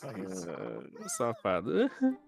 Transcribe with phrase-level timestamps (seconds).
[0.00, 0.48] Só isso.
[0.50, 1.90] Ah, safado.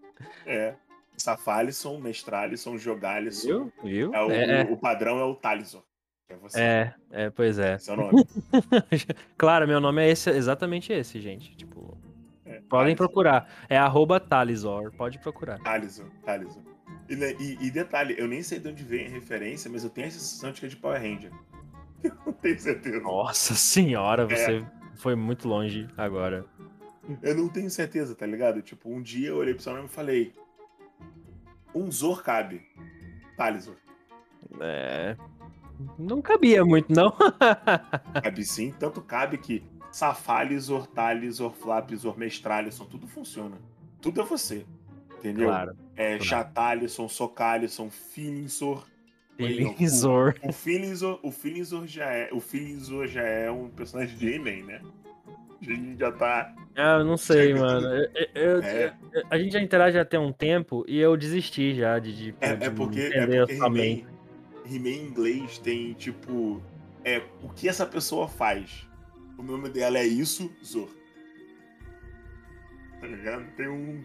[0.47, 0.75] É.
[1.17, 3.49] Safalisson, Mestralisson, Jogalisson.
[3.49, 3.73] Viu?
[3.83, 4.15] Viu?
[4.15, 5.83] É o, É, o padrão é o Talisson.
[6.29, 6.61] É você.
[6.61, 7.75] é, é, pois é.
[7.75, 8.25] Esse é nome.
[9.37, 11.57] claro, meu nome é esse, exatamente esse, gente.
[11.57, 11.99] Tipo,
[12.47, 13.49] É, podem procurar.
[13.69, 15.59] É arroba Talisor, pode procurar.
[15.61, 16.63] Talisson, Talisson.
[17.09, 19.91] E, né, e- e detalhe, eu nem sei de onde vem a referência, mas eu
[19.91, 21.33] tenho a sensação de que é de Power Ranger.
[22.05, 23.01] Eu não tenho certeza.
[23.01, 24.27] Nossa senhora, É.
[24.37, 24.67] você
[24.97, 26.45] foi muito longe agora.
[27.23, 28.63] Eu não tenho certeza, tá ligado?
[28.63, 30.33] Tipo, um dia eu olhei pro seu nome e falei:
[31.75, 32.63] Um Zor cabe.
[33.37, 33.77] Talisor.
[34.61, 35.17] É.
[35.99, 37.13] Não cabia muito, não.
[38.23, 43.57] Cabe sim, tanto cabe que Safalisor, Talisor, Flapsor, Mestralisson, tudo funciona.
[44.01, 44.65] Tudo é você.
[45.19, 45.49] Entendeu?
[45.49, 45.77] claro.
[45.97, 46.25] É claro.
[46.25, 48.87] Chatalisson, Socalisson, Filinzor.
[49.37, 50.35] Felizor.
[50.43, 52.29] O Filinzor, o Filinzor já é.
[52.33, 54.81] O Filinzor já é um personagem de He-Man, né?
[55.61, 56.55] A gente já tá.
[56.75, 57.87] Ah, eu não sei, mano.
[57.87, 58.95] Eu- eu- É.
[59.13, 62.57] eu- a gente já interage tem um tempo e eu desisti já de, de, É,
[62.57, 64.07] de é porque, é entender porque sua mente.
[64.65, 66.63] He-Man em inglês tem, tipo.
[67.05, 68.87] É, o que essa pessoa faz?
[69.37, 70.89] O nome dela é isso, Zor.
[73.01, 73.45] Tá ligado?
[73.57, 74.05] Tem um.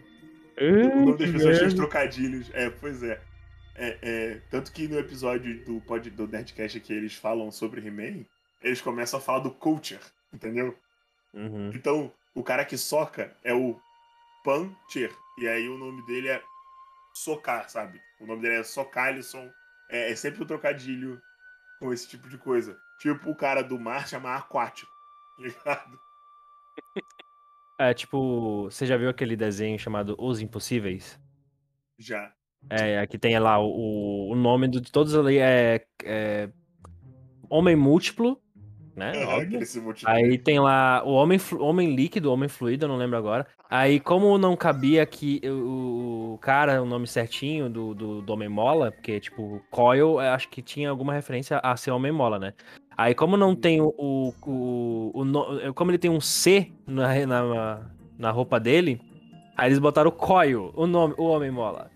[0.60, 2.50] O nome das pessoas tem os trocadilhos.
[2.52, 3.20] É, pois é.
[3.76, 8.24] É, é, Tanto que no episódio do, pod, do Nerdcast que eles falam sobre He-Man,
[8.60, 10.00] eles começam a falar do culture,
[10.34, 10.76] entendeu?
[11.32, 11.70] Uhum.
[11.72, 13.76] Então, o cara que soca é o
[14.44, 15.12] Puncher.
[15.38, 16.40] E aí o nome dele é
[17.12, 18.00] Socar, sabe?
[18.20, 19.50] O nome dele é Socalisson.
[19.90, 21.20] É, é sempre um trocadilho
[21.80, 22.78] com esse tipo de coisa.
[23.00, 24.90] Tipo o cara do mar chama Aquático.
[25.36, 26.00] tá Ligado?
[27.80, 31.20] É tipo, você já viu aquele desenho chamado Os Impossíveis?
[31.98, 32.32] Já.
[32.70, 36.48] É, aqui tem lá o, o nome de todos ali é, é
[37.50, 38.40] Homem Múltiplo,
[38.98, 39.12] né?
[39.80, 40.10] Multiplica.
[40.10, 43.46] Aí tem lá o homem, homem líquido, homem fluido, eu não lembro agora.
[43.70, 48.48] Aí, como não cabia aqui o, o cara, o nome certinho do, do, do Homem
[48.48, 52.54] Mola, porque, tipo, Coil, eu acho que tinha alguma referência a ser Homem Mola, né?
[52.96, 53.94] Aí, como não tem o.
[53.96, 57.80] o, o, o como ele tem um C na, na,
[58.18, 59.00] na roupa dele,
[59.56, 61.90] aí eles botaram Coil, o nome, o Homem Mola.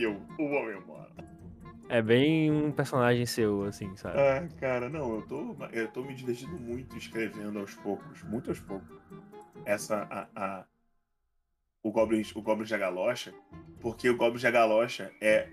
[0.00, 0.93] Eu, o homem mora.
[1.88, 4.16] É bem um personagem seu, assim, sabe?
[4.18, 8.60] Ah, cara, não, eu tô, eu tô me divertindo muito escrevendo aos poucos, muito aos
[8.60, 8.88] poucos.
[9.64, 10.28] Essa, a,
[10.60, 10.64] a-
[11.82, 13.34] o Goblin, o Goblin de Galocha,
[13.80, 15.48] porque o Goblin de Galocha é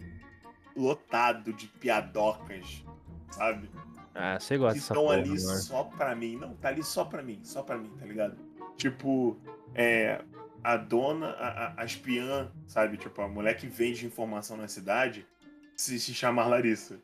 [0.76, 2.84] lotado de piadocas,
[3.32, 3.70] sabe?
[4.14, 6.36] Ah, você gosta que estão ali só pra mim.
[6.38, 8.38] Não, tá ali só pra mim, só pra mim, tá ligado?
[8.78, 9.38] Tipo,
[9.74, 10.22] é,
[10.64, 12.98] a dona, a, a, a espiã, sabe?
[12.98, 15.26] Tipo, a mulher que vende informação na cidade
[15.82, 17.00] se, se chamar Larissa.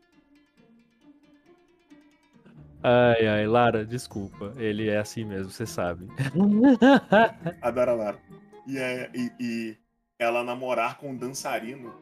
[2.83, 4.53] Ai, ai, Lara, desculpa.
[4.57, 6.07] Ele é assim mesmo, você sabe.
[7.61, 8.19] Adora Lara.
[8.67, 9.77] E, é, e, e
[10.19, 11.93] ela namorar com um dançarino.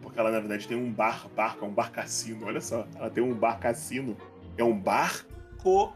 [0.00, 2.46] Porque ela, na verdade, tem um bar, barco, é um bar cassino.
[2.46, 4.16] Olha só, ela tem um bar cassino.
[4.56, 5.94] É um barco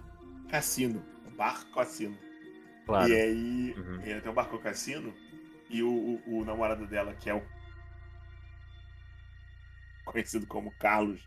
[0.50, 1.03] cassino.
[1.27, 2.16] Um barco cassino.
[2.84, 3.09] Claro.
[3.09, 4.00] E aí, Uhum.
[4.04, 5.15] ela tem um barco cassino.
[5.71, 7.43] E o, o, o namorado dela, que é o.
[10.13, 11.21] Conhecido como Carlos.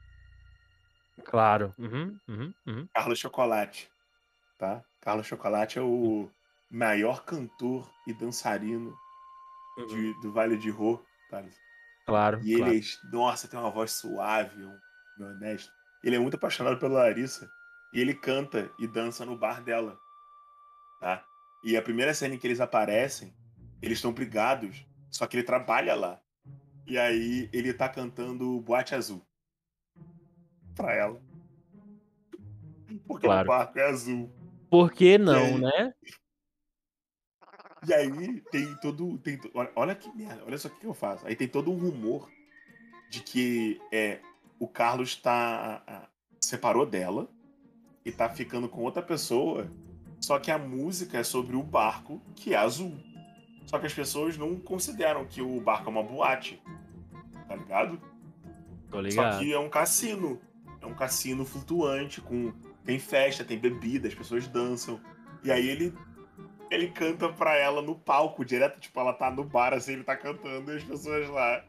[1.26, 1.74] Claro.
[1.78, 2.88] Uhum, uhum, uhum.
[2.94, 3.90] Carlos Chocolate.
[4.58, 4.84] Tá?
[5.02, 6.30] Carlos Chocolate é o
[6.70, 8.96] maior cantor e dançarino
[9.78, 9.88] uhum.
[9.88, 11.04] de- do Vale de Rô.
[11.30, 11.44] Tá?
[12.06, 12.42] Claro.
[12.44, 12.76] E ele, claro.
[12.76, 14.80] é- nossa, tem uma voz suave, um,
[15.18, 15.72] meu honesto.
[16.04, 17.50] Ele é muito apaixonado pela Larissa.
[17.94, 20.00] E ele canta e dança no bar dela.
[21.00, 21.26] Tá?
[21.64, 23.36] E a primeira cena em que eles aparecem,
[23.82, 26.21] eles estão brigados, só que ele trabalha lá.
[26.92, 29.26] E aí ele tá cantando Boate Azul.
[30.76, 31.22] Pra ela.
[33.08, 33.48] Porque Claro.
[33.48, 34.30] o barco é azul.
[34.70, 35.58] Por que não, aí?
[35.62, 35.94] né?
[37.88, 39.18] E aí tem todo.
[39.20, 41.26] Tem, to- olha, olha que merda, olha só o que eu faço.
[41.26, 42.30] Aí tem todo um rumor
[43.10, 44.20] de que é,
[44.60, 46.10] o Carlos tá.
[46.42, 47.30] separou dela
[48.04, 49.72] e tá ficando com outra pessoa.
[50.20, 53.00] Só que a música é sobre o barco que é azul.
[53.66, 56.62] Só que as pessoas não consideram que o barco é uma boate.
[57.52, 58.02] Tá ligado?
[58.90, 59.40] Tô Só ligado.
[59.40, 60.42] que é um cassino.
[60.82, 62.54] É um cassino flutuante, com.
[62.86, 65.00] Tem festa, tem bebida, as pessoas dançam.
[65.44, 65.94] E aí ele.
[66.70, 70.16] Ele canta pra ela no palco, direto, tipo, ela tá no bar, assim, ele tá
[70.16, 71.66] cantando e as pessoas lá.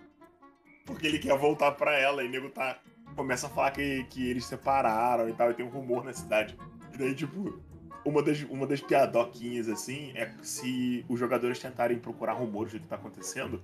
[0.86, 2.78] Porque ele quer voltar pra ela, e o nego tá.
[3.16, 6.56] Começa a falar que, que eles separaram e tal, e tem um rumor na cidade.
[6.94, 7.60] E daí, tipo,
[8.04, 12.86] uma das, uma das piadoquinhas, assim, é se os jogadores tentarem procurar rumores do que
[12.86, 13.60] tá acontecendo,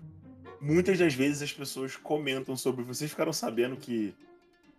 [0.60, 2.84] muitas das vezes as pessoas comentam sobre.
[2.84, 4.14] Vocês ficaram sabendo que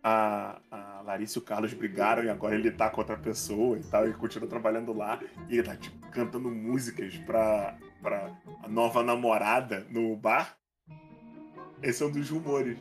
[0.04, 3.84] a, a Larissa e o Carlos brigaram e agora ele tá com outra pessoa e
[3.84, 5.20] tal, e continua trabalhando lá.
[5.50, 8.32] E ele tá tipo, cantando músicas pra, pra
[8.64, 10.58] a nova namorada no bar.
[11.82, 12.78] Esse é um dos rumores.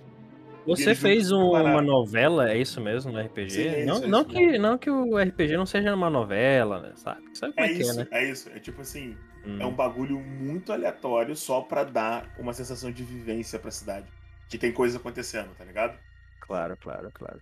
[0.66, 3.50] Você fez um, uma novela, é isso mesmo, no RPG?
[3.50, 6.80] Sim, é não, isso, não, é que, não que o RPG não seja uma novela,
[6.80, 6.92] né?
[6.94, 8.08] Sabe, sabe como é, é isso, é, né?
[8.10, 9.16] É isso, é tipo assim,
[9.48, 9.60] hum.
[9.60, 9.74] é um hum.
[9.74, 14.06] bagulho muito aleatório só pra dar uma sensação de vivência pra cidade.
[14.48, 15.98] Que tem coisa acontecendo, tá ligado?
[16.40, 17.40] Claro, claro, claro.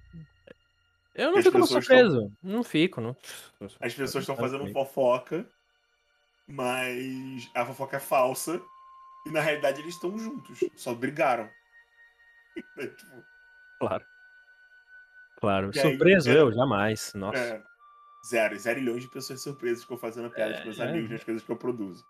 [1.14, 2.32] Eu não fico surpreso.
[2.42, 3.16] Não fico, não.
[3.80, 5.48] As pessoas estão fazendo fofoca,
[6.46, 8.60] mas a fofoca é falsa.
[9.26, 11.48] E na realidade eles estão juntos, só brigaram.
[12.78, 13.22] É, tipo...
[13.78, 14.04] Claro.
[15.38, 15.70] Claro.
[15.74, 17.12] E Surpreso aí, eu, jamais.
[17.14, 17.38] Nossa.
[17.38, 17.62] É,
[18.28, 18.58] zero.
[18.58, 20.88] Zero milhões de pessoas surpresas que ficam fazendo piada é, com meus é.
[20.88, 22.04] amigos nas coisas que eu produzo.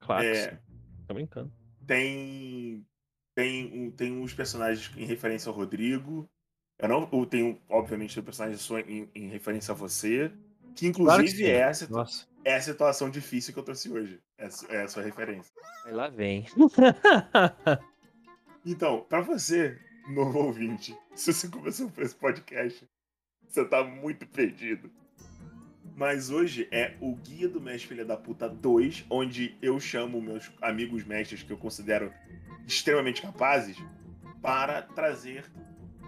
[0.00, 0.24] Claro.
[0.24, 0.58] É,
[1.06, 1.52] Tô brincando.
[1.86, 2.86] Tem.
[3.34, 6.28] Tem, um, tem uns personagens em referência ao Rodrigo.
[6.78, 10.30] Eu não eu tenho, obviamente, tem personagens em, em referência a você.
[10.74, 11.72] Que inclusive claro que é, a,
[12.44, 14.20] é a situação difícil que eu trouxe hoje.
[14.36, 15.52] É, é a sua referência.
[15.84, 16.46] Aí lá vem.
[18.66, 19.78] então, para você,
[20.08, 22.88] novo ouvinte, se você começou por esse podcast,
[23.48, 24.90] você tá muito perdido.
[25.94, 30.50] Mas hoje é o Guia do Mestre Filha da Puta 2, onde eu chamo meus
[30.60, 32.12] amigos mestres que eu considero
[32.66, 33.76] extremamente capazes
[34.40, 35.44] para trazer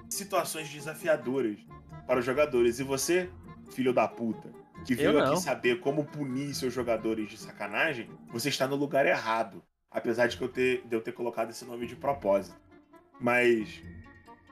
[0.08, 1.58] situações desafiadoras
[2.06, 2.78] para os jogadores.
[2.78, 3.30] E você,
[3.72, 4.50] filho da puta,
[4.84, 9.62] que veio aqui saber como punir seus jogadores de sacanagem, você está no lugar errado.
[9.90, 12.56] Apesar de, que eu ter, de eu ter colocado esse nome de propósito.
[13.20, 13.80] Mas,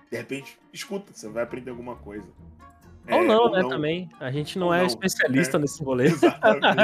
[0.08, 2.28] de repente, escuta, você vai aprender alguma coisa.
[3.10, 3.69] Ou é, não, ou né, não.
[3.69, 4.08] também.
[4.20, 4.87] A gente não é não.
[4.87, 5.60] especialista é.
[5.60, 6.06] nesse rolê.
[6.06, 6.75] Exatamente.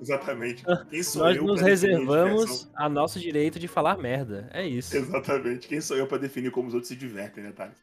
[0.00, 0.64] Exatamente.
[0.90, 4.50] Quem sou Nós eu nos reservamos a nosso direito de falar merda.
[4.52, 4.96] É isso.
[4.96, 5.68] Exatamente.
[5.68, 7.76] Quem sou eu para definir como os outros se divertem, né, Thales?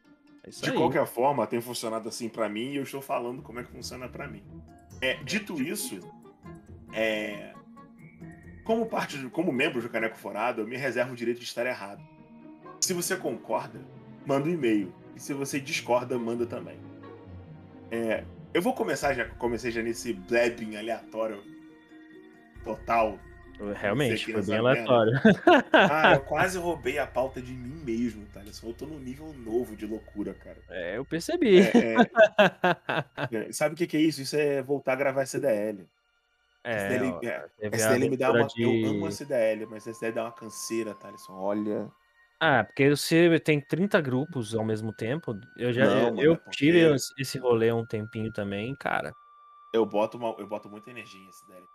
[0.43, 0.75] É de aí.
[0.75, 4.07] qualquer forma, tem funcionado assim para mim e eu estou falando como é que funciona
[4.07, 4.43] para mim.
[5.01, 5.99] É, dito isso,
[6.93, 7.53] é,
[8.63, 11.65] como parte, de, como membro do Caneco Forado, eu me reservo o direito de estar
[11.65, 12.03] errado.
[12.81, 13.79] Se você concorda,
[14.25, 14.93] manda um e-mail.
[15.15, 16.77] E se você discorda, manda também.
[17.91, 18.23] É,
[18.53, 21.41] eu vou começar, já comecei já nesse blabbing aleatório
[22.63, 23.19] total.
[23.79, 25.13] Realmente, foi bem aleatório.
[25.73, 28.41] Ah, eu quase roubei a pauta de mim mesmo, tá?
[28.63, 30.57] Eu tô num nível novo de loucura, cara.
[30.69, 31.61] É, eu percebi.
[31.61, 31.95] É,
[33.47, 33.51] é...
[33.51, 34.21] Sabe o que, que é isso?
[34.21, 35.87] Isso é voltar a gravar CDL.
[36.63, 38.45] É, SDL, é, SDL me dá uma.
[38.45, 38.61] De...
[38.61, 41.33] Eu amo a CDL, mas a SDL dá uma canseira, Thaleson.
[41.33, 41.87] Olha.
[42.39, 45.39] Ah, porque você tem 30 grupos ao mesmo tempo.
[45.55, 49.13] Eu já Não, eu, mano, eu é tive esse rolê um tempinho também, cara.
[49.73, 51.65] Eu boto, uma, eu boto muita energia em SDL.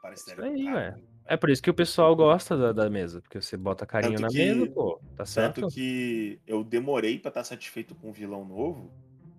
[0.00, 0.94] Parece é aí, ué.
[1.26, 4.22] É por isso que o pessoal gosta da, da mesa, porque você bota carinho tanto
[4.22, 5.60] na que, mesa, pô, tá certo?
[5.60, 8.90] Tanto que eu demorei para estar satisfeito com o vilão novo,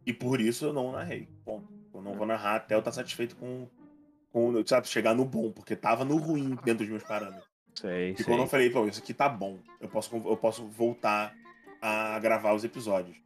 [0.05, 1.27] e por isso eu não narrei.
[1.45, 1.61] Bom,
[1.93, 3.67] eu não vou narrar até eu estar satisfeito com,
[4.31, 7.52] com sabe, chegar no bom, porque tava no ruim dentro dos meus parâmetros.
[7.75, 8.25] Sei, e sei.
[8.25, 11.35] quando eu falei, pô, isso aqui tá bom, eu posso, eu posso voltar
[11.81, 13.17] a gravar os episódios,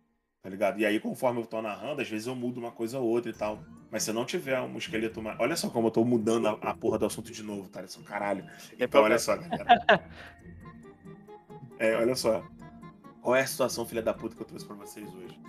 [0.41, 0.79] tá ligado?
[0.79, 3.33] E aí, conforme eu tô narrando, às vezes eu mudo uma coisa ou outra e
[3.33, 3.59] tal.
[3.91, 5.39] Mas se não tiver um esqueleto mais.
[5.39, 7.83] Olha só como eu tô mudando a, a porra do assunto de novo, tá?
[7.83, 8.45] Isso, caralho.
[8.77, 10.03] Então, olha só, galera.
[11.79, 12.43] é, olha só.
[13.21, 15.39] Qual é a situação, filha da puta, que eu trouxe pra vocês hoje?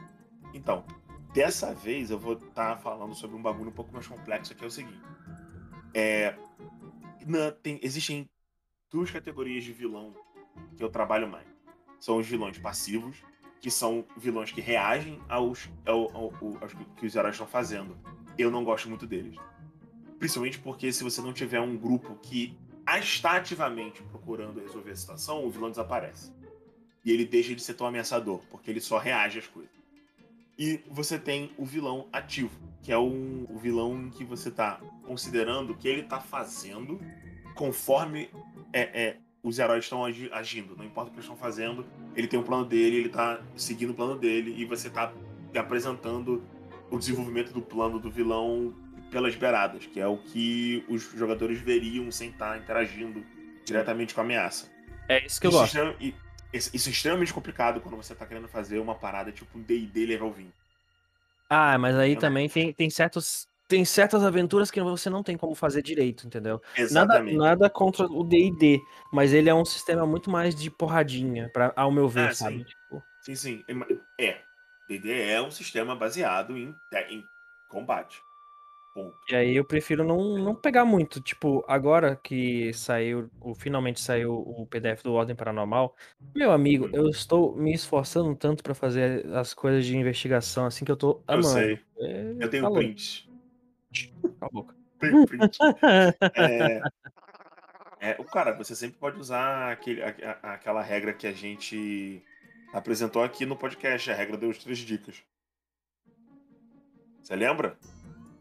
[0.55, 0.85] Então,
[1.33, 4.65] dessa vez eu vou estar tá falando sobre um bagulho um pouco mais complexo, que
[4.65, 5.01] é o seguinte.
[5.95, 6.35] É.
[7.27, 8.29] Na, tem, existem
[8.91, 10.15] duas categorias de vilão
[10.77, 11.47] que eu trabalho mais.
[12.01, 13.17] São os vilões passivos,
[13.61, 17.97] que são vilões que reagem aos, ao, ao, aos que os heróis estão fazendo.
[18.37, 19.37] Eu não gosto muito deles.
[20.19, 22.57] Principalmente porque se você não tiver um grupo que
[22.97, 26.33] está ativamente procurando resolver a situação, o vilão desaparece.
[27.05, 29.71] E ele deixa de ser tão ameaçador, porque ele só reage às coisas.
[30.59, 32.51] E você tem o vilão ativo,
[32.83, 36.99] que é um, o vilão que você está considerando o que ele está fazendo
[37.59, 38.31] conforme
[38.73, 40.77] é, é, os heróis estão agindo.
[40.77, 41.85] Não importa o que eles estão fazendo,
[42.15, 45.13] ele tem um plano dele, ele tá seguindo o plano dele e você tá
[45.57, 46.45] apresentando
[46.89, 48.73] o desenvolvimento do plano do vilão
[49.11, 53.27] pelas beiradas, que é o que os jogadores veriam sem estar tá interagindo
[53.65, 54.71] diretamente com a ameaça.
[55.09, 55.79] É isso que eu isso gosto.
[55.79, 56.13] É,
[56.53, 60.31] isso é extremamente complicado quando você tá querendo fazer uma parada tipo um D&D level
[60.31, 60.49] 20.
[61.51, 65.55] Ah, mas aí também tem, tem certos tem certas aventuras que você não tem como
[65.55, 66.61] fazer direito, entendeu?
[66.77, 67.37] Exatamente.
[67.37, 68.81] Nada, nada contra o D&D,
[69.13, 72.59] mas ele é um sistema muito mais de porradinha, pra, ao meu ver, ah, sabe?
[72.59, 72.65] Sim.
[72.65, 73.03] Tipo...
[73.21, 73.65] sim, sim.
[74.19, 74.39] É.
[74.89, 76.75] D&D é um sistema baseado em,
[77.11, 77.23] em
[77.69, 78.23] combate.
[78.95, 79.15] Ponto.
[79.31, 81.21] E aí eu prefiro não, não pegar muito.
[81.21, 85.95] Tipo, agora que saiu, o, finalmente saiu o PDF do Ordem Paranormal,
[86.35, 86.91] meu amigo, Hum.
[86.95, 91.23] eu estou me esforçando tanto pra fazer as coisas de investigação assim que eu tô
[91.29, 91.49] Eu amando.
[91.49, 91.79] sei.
[91.99, 92.83] É, Eu tenho tá louco.
[94.07, 94.75] Cala a boca.
[94.99, 95.59] Print.
[96.37, 96.83] É,
[98.01, 102.23] é, o cara, você sempre pode usar aquele, a- a- aquela regra que a gente
[102.73, 105.23] apresentou aqui no podcast, a regra das três dicas.
[107.23, 107.77] Você lembra?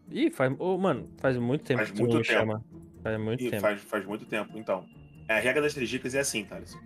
[0.09, 0.53] Ih, faz.
[0.59, 2.23] ô, mano, faz muito tempo Faz que muito tempo.
[2.25, 2.65] chama.
[3.03, 3.61] Faz muito E tempo.
[3.61, 4.57] faz, faz muito tempo.
[4.57, 4.87] Então,
[5.27, 6.77] a regra das três dicas é assim, Thales.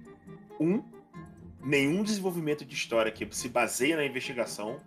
[0.60, 0.84] Um,
[1.63, 4.82] nenhum desenvolvimento de história que se baseia na investigação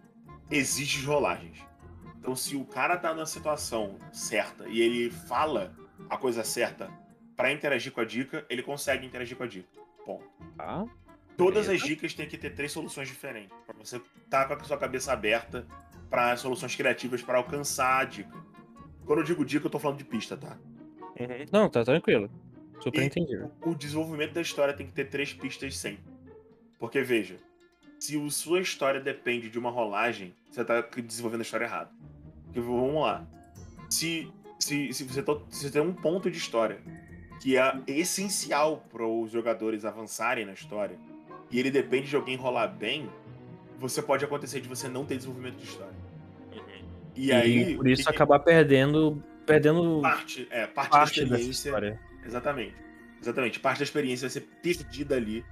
[0.50, 1.58] exige rolagens.
[2.24, 5.74] Então, se o cara tá na situação certa e ele fala
[6.08, 6.90] a coisa certa
[7.36, 9.68] pra interagir com a dica, ele consegue interagir com a dica.
[10.06, 10.24] Ponto.
[10.56, 10.86] Tá?
[11.36, 13.54] Todas as dicas têm que ter três soluções diferentes.
[13.66, 15.66] Pra você estar com a sua cabeça aberta
[16.08, 18.32] para soluções criativas para alcançar a dica.
[19.04, 20.56] Quando eu digo dica, eu tô falando de pista, tá?
[21.52, 22.30] Não, tá tranquilo.
[22.80, 23.52] Super E- entendido.
[23.66, 26.04] o desenvolvimento da história tem que ter três pistas sempre.
[26.78, 27.36] Porque, veja,
[28.00, 31.90] se a sua história depende de uma rolagem, você tá desenvolvendo a história errada.
[32.54, 33.26] Vamos lá.
[33.90, 36.78] Se, se, se, você, to- se você tem um ponto de história
[37.40, 40.96] que é essencial para os jogadores avançarem na história,
[41.50, 43.08] e ele depende de alguém rolar bem,
[43.78, 46.04] você pode acontecer de você não ter desenvolvimento de história.
[47.16, 47.76] E, aí.
[47.76, 49.22] por isso o acabar perdendo.
[49.46, 51.68] Perdendo parte, é, parte, parte da experiência.
[51.68, 52.00] história.
[52.24, 52.74] Exatamente.
[53.20, 53.60] Exatamente.
[53.60, 55.44] Parte da experiência vai ser perdida ali.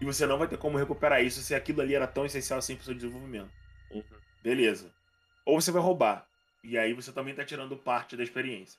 [0.00, 2.76] E você não vai ter como recuperar isso se aquilo ali era tão essencial assim
[2.76, 3.50] pro seu desenvolvimento.
[3.90, 4.02] Uhum.
[4.42, 4.90] Beleza.
[5.44, 6.26] Ou você vai roubar.
[6.62, 8.78] E aí você também tá tirando parte da experiência.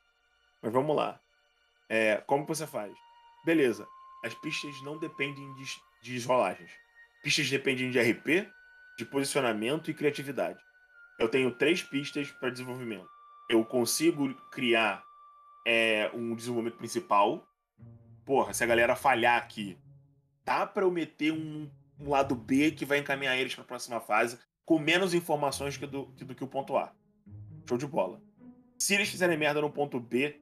[0.61, 1.19] Mas vamos lá.
[1.89, 2.93] É, como você faz?
[3.43, 3.87] Beleza.
[4.23, 5.65] As pistas não dependem de,
[6.01, 6.71] de rolagens.
[7.23, 8.47] Pistas dependem de RP,
[8.97, 10.59] de posicionamento e criatividade.
[11.19, 13.09] Eu tenho três pistas para desenvolvimento.
[13.49, 15.03] Eu consigo criar
[15.65, 17.47] é, um desenvolvimento principal.
[18.25, 19.77] Porra, se a galera falhar aqui,
[20.45, 21.69] dá pra eu meter um,
[21.99, 26.07] um lado B que vai encaminhar eles pra próxima fase com menos informações que do,
[26.13, 26.93] que do que o ponto A.
[27.67, 28.21] Show de bola.
[28.77, 30.41] Se eles fizerem merda no ponto B,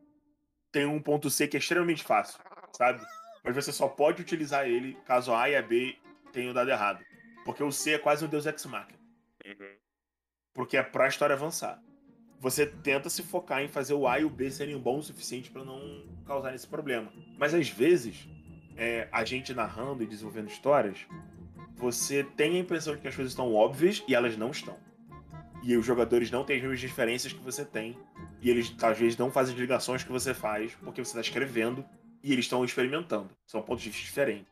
[0.72, 2.40] tem um ponto C que é extremamente fácil,
[2.76, 3.02] sabe?
[3.44, 5.98] Mas você só pode utilizar ele caso a A e a B
[6.32, 7.04] tenham dado errado.
[7.44, 9.00] Porque o C é quase um Deus Ex Machina.
[10.54, 11.82] Porque é pra história avançar.
[12.40, 15.52] Você tenta se focar em fazer o A e o B serem bons o suficiente
[15.52, 17.12] pra não causar esse problema.
[17.38, 18.30] Mas às vezes,
[18.78, 21.06] é, a gente narrando e desenvolvendo histórias,
[21.76, 24.78] você tem a impressão de que as coisas estão óbvias e elas não estão.
[25.64, 27.98] E os jogadores não têm as mesmas diferenças que você tem.
[28.42, 31.84] E eles, às vezes, não fazem as ligações que você faz porque você está escrevendo
[32.24, 33.30] e eles estão experimentando.
[33.46, 34.48] São pontos de vista diferentes.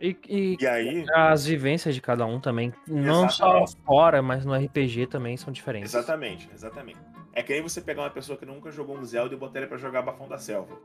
[0.00, 3.76] E, e E aí, as vivências de cada um também, não só Exatamente.
[3.84, 5.92] fora, mas no RPG também são diferentes.
[5.92, 7.00] exatamente, exatamente.
[7.32, 9.66] É que nem você pegar uma pessoa que nunca jogou um Zelda e botar ele
[9.68, 10.76] pra jogar Bafão da Selva.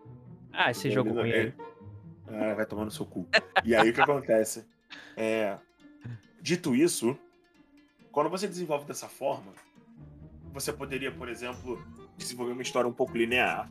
[0.51, 1.53] Ah, esse Ele jogo ruim é- aí.
[2.27, 3.27] Ah, vai tomar no seu cu.
[3.63, 4.65] E aí o que acontece?
[5.15, 5.57] É,
[6.41, 7.17] dito isso,
[8.13, 9.51] quando você desenvolve dessa forma,
[10.53, 13.69] você poderia, por exemplo, desenvolver uma história um pouco linear.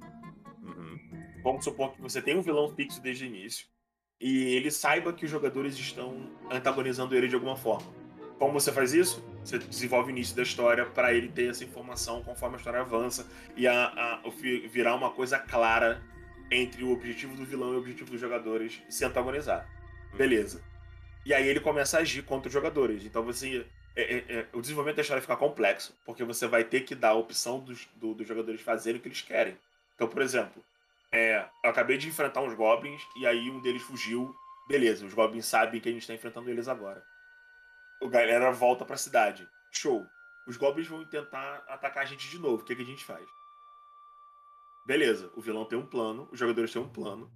[1.42, 3.66] Vamos supor que você tem um vilão fixo desde o início
[4.20, 7.90] e ele saiba que os jogadores estão antagonizando ele de alguma forma.
[8.38, 9.24] Como você faz isso?
[9.44, 13.26] Você desenvolve o início da história para ele ter essa informação conforme a história avança
[13.56, 14.22] e a, a-
[14.70, 16.02] virar uma coisa clara
[16.50, 19.68] entre o objetivo do vilão e o objetivo dos jogadores se antagonizar.
[20.16, 20.62] Beleza.
[21.24, 23.04] E aí ele começa a agir contra os jogadores.
[23.04, 23.66] Então você.
[23.94, 27.10] É- é- é, o desenvolvimento da história fica complexo, porque você vai ter que dar
[27.10, 29.56] a opção dos, do- dos jogadores fazerem o que eles querem.
[29.94, 30.64] Então, por exemplo,
[31.10, 34.34] é, eu acabei de enfrentar uns goblins e aí um deles fugiu.
[34.68, 37.04] Beleza, os goblins sabem que a gente tá enfrentando eles agora.
[38.00, 39.46] O galera volta pra cidade.
[39.70, 40.06] Show.
[40.46, 42.62] Os goblins vão tentar atacar a gente de novo.
[42.62, 43.24] O que, que a gente faz?
[44.84, 47.30] Beleza, o vilão tem um plano, os jogadores têm um plano.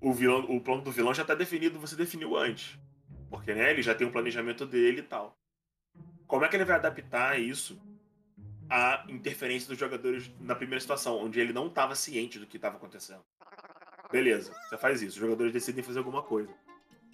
[0.00, 2.78] O, vilão, o plano do vilão já tá definido, você definiu antes.
[3.30, 5.36] Porque, né, ele já tem um planejamento dele e tal.
[6.26, 7.80] Como é que ele vai adaptar isso
[8.68, 12.76] à interferência dos jogadores na primeira situação, onde ele não estava ciente do que estava
[12.76, 13.24] acontecendo?
[14.10, 16.52] Beleza, você faz isso, os jogadores decidem fazer alguma coisa.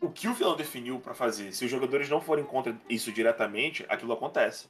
[0.01, 3.85] O que o vilão definiu pra fazer, se os jogadores não forem contra isso diretamente,
[3.89, 4.69] aquilo acontece.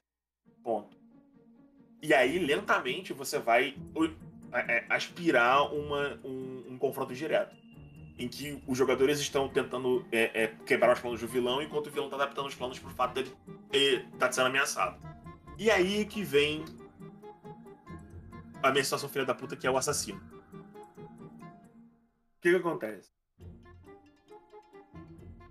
[0.63, 0.97] Ponto.
[2.03, 3.77] E aí, lentamente, você vai
[4.53, 7.55] é, é, aspirar uma, um, um confronto direto.
[8.21, 11.91] Em que os jogadores estão tentando é, é, quebrar os planos do vilão, enquanto o
[11.91, 13.35] vilão está adaptando os planos pro fato dele
[14.13, 15.01] estar sendo ameaçado.
[15.59, 16.65] E aí que vem
[18.63, 20.21] a minha situação filha da puta, que é o assassino.
[20.99, 23.11] O que, que acontece?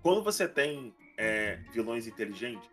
[0.00, 2.70] Quando você tem é, vilões inteligentes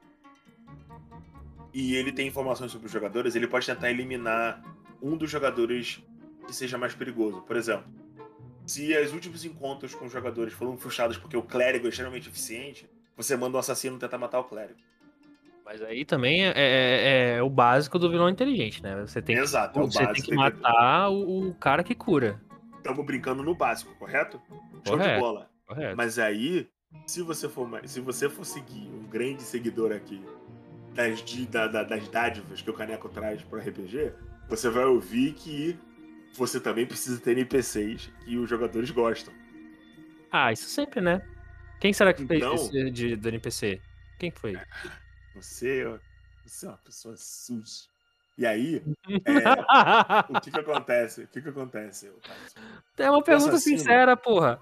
[1.73, 4.63] e ele tem informações sobre os jogadores, ele pode tentar eliminar
[5.01, 6.01] um dos jogadores
[6.45, 7.41] que seja mais perigoso.
[7.41, 7.91] Por exemplo,
[8.67, 12.87] se os últimos encontros com os jogadores foram frustrados porque o clérigo é extremamente eficiente,
[13.15, 14.77] você manda o assassino tentar matar o clérigo.
[15.65, 19.01] Mas aí também é, é, é o básico do vilão inteligente, né?
[19.05, 21.95] Você tem Exato, que, é o você básico, tem que matar o, o cara que
[21.95, 22.39] cura.
[22.77, 24.39] Estamos brincando no básico, correto?
[24.87, 25.49] Show de bola.
[25.65, 25.97] Correto.
[25.97, 26.69] Mas aí,
[27.05, 30.21] se você for, se você for seguir um grande seguidor aqui
[30.93, 34.13] das, da- da- das dádivas que o Caneco traz pro RPG,
[34.47, 35.77] você vai ouvir que
[36.33, 39.33] você também precisa ter NPCs que os jogadores gostam.
[40.31, 41.21] Ah, isso sempre, né?
[41.79, 43.81] Quem será que fez Então- esse de, do NPC?
[44.19, 44.57] Quem que foi?
[45.35, 45.83] Você,
[46.45, 47.85] você é uma pessoa suja.
[48.37, 48.83] E aí,
[49.25, 51.23] é, o que que acontece?
[51.23, 52.11] O que que acontece?
[52.97, 54.59] É uma pergunta assassino- sincera, porra.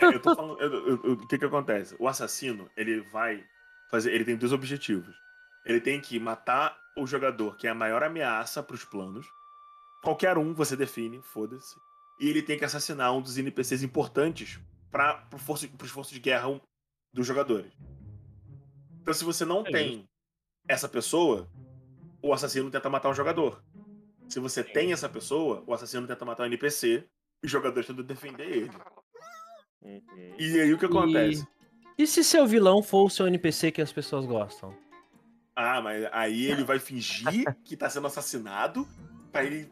[0.00, 0.60] É, eu tô falando.
[0.60, 1.94] eu- eu- o que que acontece?
[2.00, 3.44] O assassino, ele vai
[3.88, 4.12] fazer.
[4.12, 5.14] Ele tem dois objetivos.
[5.64, 9.26] Ele tem que matar o jogador que é a maior ameaça pros planos.
[10.04, 11.74] Qualquer um você define, foda-se.
[12.20, 16.20] E ele tem que assassinar um dos NPCs importantes para pro força, pro esforço de
[16.20, 16.60] guerra
[17.12, 17.72] dos jogadores.
[19.00, 20.08] Então, se você não É tem
[20.68, 21.48] essa pessoa,
[22.22, 23.62] o assassino tenta matar um jogador.
[24.28, 27.06] Se você tem essa pessoa, o assassino tenta matar um NPC
[27.42, 28.70] e os jogadores tentam defender ele.
[29.82, 30.02] Uhum.
[30.38, 31.46] E aí o que acontece?
[31.96, 34.76] E se seu vilão for o seu NPC que as pessoas gostam?
[35.56, 38.88] Ah, mas aí ele vai fingir que tá sendo assassinado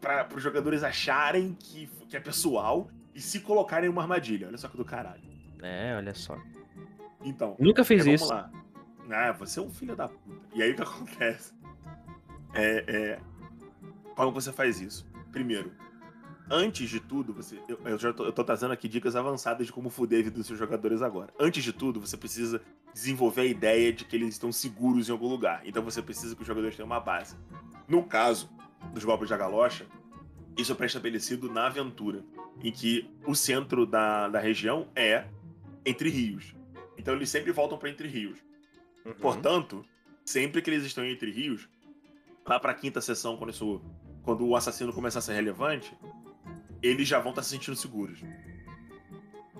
[0.00, 4.48] pra, os jogadores acharem que, que é pessoal e se colocarem em uma armadilha.
[4.48, 5.22] Olha só que do caralho.
[5.62, 6.36] É, olha só.
[7.22, 8.26] Então, Nunca fiz é, isso.
[8.26, 8.62] vamos lá.
[9.10, 10.40] Ah, você é um filho da puta.
[10.54, 11.54] E aí o que acontece?
[12.54, 13.20] É, é,
[14.16, 15.06] como você faz isso?
[15.30, 15.72] Primeiro,
[16.50, 19.72] antes de tudo, você, eu, eu já tô, eu tô trazendo aqui dicas avançadas de
[19.72, 21.32] como fuder a vida dos seus jogadores agora.
[21.38, 22.60] Antes de tudo, você precisa
[22.92, 25.62] desenvolver a ideia de que eles estão seguros em algum lugar.
[25.64, 27.36] Então você precisa que os jogadores tenham uma base.
[27.88, 28.50] No caso
[28.92, 29.86] dos golpes da galocha,
[30.56, 32.22] isso é pré-estabelecido na aventura,
[32.62, 35.26] em que o centro da, da região é
[35.84, 36.54] entre rios.
[36.98, 38.38] Então eles sempre voltam para entre rios.
[39.04, 39.14] Uhum.
[39.14, 39.84] Portanto,
[40.24, 41.68] sempre que eles estão entre rios,
[42.46, 43.80] lá pra quinta sessão, quando, isso,
[44.22, 45.96] quando o assassino começar a ser relevante,
[46.82, 48.20] eles já vão estar se sentindo seguros.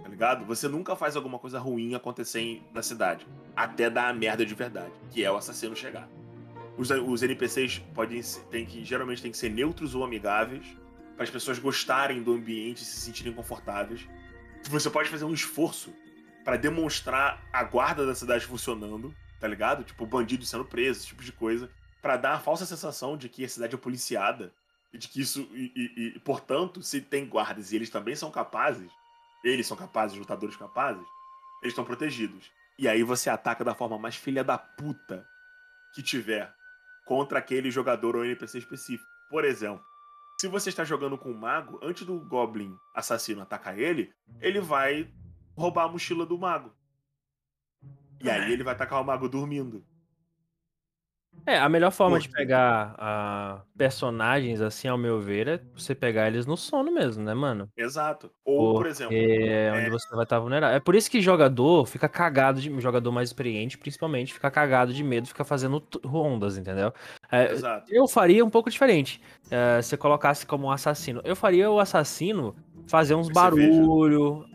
[0.03, 0.45] Tá ligado?
[0.45, 3.27] Você nunca faz alguma coisa ruim acontecer em- na cidade.
[3.57, 6.09] Até dar a merda de verdade, que é o assassino chegar.
[6.77, 10.65] Os, os NPCs podem tem que, geralmente tem que ser neutros ou amigáveis,
[11.15, 14.09] para as pessoas gostarem do ambiente e se sentirem confortáveis.
[14.71, 15.93] Você pode fazer um esforço
[16.45, 19.85] para demonstrar a guarda da cidade funcionando, tá ligado?
[19.85, 23.45] Tipo, bandidos sendo presos, esse tipo de coisa, Pra dar a falsa sensação de que
[23.45, 24.53] a cidade é policiada
[24.93, 28.29] e de que isso e, e- e, portanto, se tem guardas e eles também são
[28.29, 28.91] capazes,
[29.45, 31.07] eles são capazes, lutadores capazes,
[31.63, 32.51] eles estão protegidos.
[32.77, 35.25] E aí você ataca da forma mais filha da puta
[35.95, 36.53] que tiver
[37.05, 39.09] contra aquele jogador ou NPC específico.
[39.31, 39.85] Por exemplo,
[40.41, 45.13] se você está jogando com um mago, antes do Goblin assassino atacar ele, ele vai
[45.57, 46.73] roubar a mochila do mago.
[48.21, 49.85] E aí ele vai atacar o mago dormindo.
[51.45, 56.29] É, a melhor forma de pegar ah, personagens, assim, ao meu ver, é você pegar
[56.29, 57.69] eles no sono mesmo, né, mano?
[57.77, 58.31] Exato.
[58.45, 60.77] Ou, por exemplo, É onde você vai estar vulnerável.
[60.77, 62.73] É por isso que jogador fica cagado de.
[62.81, 66.93] Jogador mais experiente, principalmente, fica cagado de medo, fica fazendo rondas, entendeu?
[67.31, 67.93] É, exato.
[67.93, 69.21] eu faria um pouco diferente.
[69.51, 71.21] É, se colocasse como um assassino.
[71.25, 72.55] Eu faria o assassino
[72.87, 74.47] fazer uns barulho.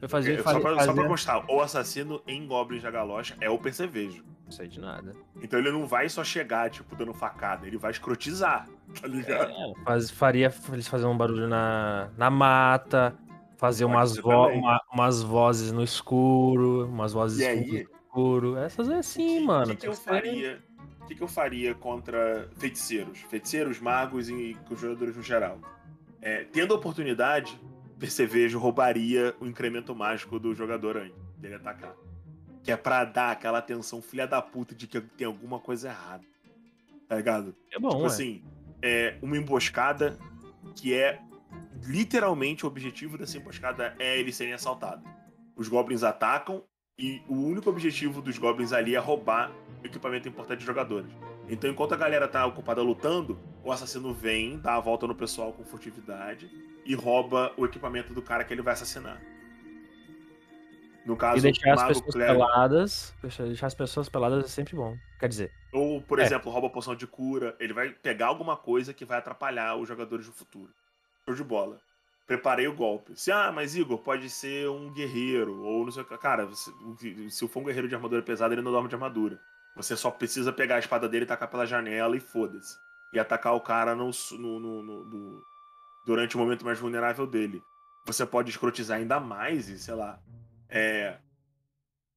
[0.00, 3.36] Eu fazia, É, só, faria, pra, só pra constar, o assassino em Goblins da Galocha
[3.40, 4.24] é o percevejo.
[4.48, 5.12] Não sei de nada.
[5.42, 8.66] Então ele não vai só chegar, tipo, dando facada, ele vai escrotizar,
[8.98, 9.50] tá ligado?
[9.52, 13.14] É, faz- faria eles fazer um barulho na, na mata,
[13.58, 18.56] fazer Pode umas, vo- uma- umas vozes no escuro, umas vozes no escuro.
[18.56, 19.66] Essas é assim, o mano.
[19.66, 20.62] que, que tem eu faria?
[21.02, 23.18] O que, que eu faria contra feiticeiros?
[23.28, 25.58] Feiticeiros, magos e jogadores no geral.
[26.22, 27.60] É, tendo a oportunidade,
[27.98, 31.94] Percevejo roubaria o incremento mágico do jogador antes dele atacar.
[32.68, 36.22] Que é pra dar aquela atenção filha da puta de que tem alguma coisa errada.
[37.08, 37.56] Tá ligado?
[37.72, 38.06] É bom, Tipo ué.
[38.08, 38.44] assim,
[38.82, 40.18] é uma emboscada
[40.76, 41.18] que é
[41.82, 45.02] literalmente o objetivo dessa emboscada é eles serem assaltados.
[45.56, 46.62] Os goblins atacam
[46.98, 49.50] e o único objetivo dos goblins ali é roubar
[49.82, 51.10] o equipamento importante dos jogadores.
[51.48, 55.54] Então, enquanto a galera tá ocupada lutando, o assassino vem, dá a volta no pessoal
[55.54, 56.50] com furtividade
[56.84, 59.18] e rouba o equipamento do cara que ele vai assassinar.
[61.08, 63.14] No E caso, deixar as pessoas clérigo, peladas.
[63.22, 64.94] Deixar as pessoas peladas é sempre bom.
[65.18, 66.22] Quer dizer, Ou, por É.
[66.24, 67.56] exemplo, rouba poção de cura.
[67.58, 70.70] Ele vai pegar alguma coisa que vai atrapalhar os jogadores do futuro.
[71.24, 71.78] Show de bola.
[72.26, 73.18] Preparei o golpe.
[73.18, 76.16] Se, ah, mas Igor, pode ser um guerreiro, ou não sei o que.
[76.18, 76.70] Cara, você-
[77.30, 79.40] se for um guerreiro de armadura pesada, ele não dorme de armadura.
[79.76, 82.76] Você só precisa pegar a espada dele, tacar pela janela e foda-se.
[83.10, 85.42] e atacar o cara no- no- no- no-
[86.04, 87.62] durante o momento mais vulnerável dele.
[88.04, 90.18] Você pode escrotizar ainda mais e, sei lá,
[90.68, 91.16] é,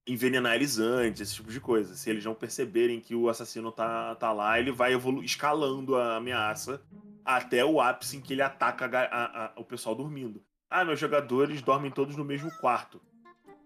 [0.08, 1.96] envenenar eles antes, esse tipo de coisa.
[1.96, 6.82] Se eles não perceberem que o assassino tá, tá lá, ele vai escalando a ameaça
[7.24, 10.44] até o ápice em que ele ataca a- a- o pessoal dormindo.
[10.70, 13.02] Ah, meus jogadores dormem todos no mesmo quarto.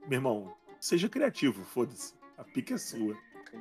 [0.07, 2.13] Meu irmão, seja criativo, foda-se.
[2.37, 3.15] A pica é sua.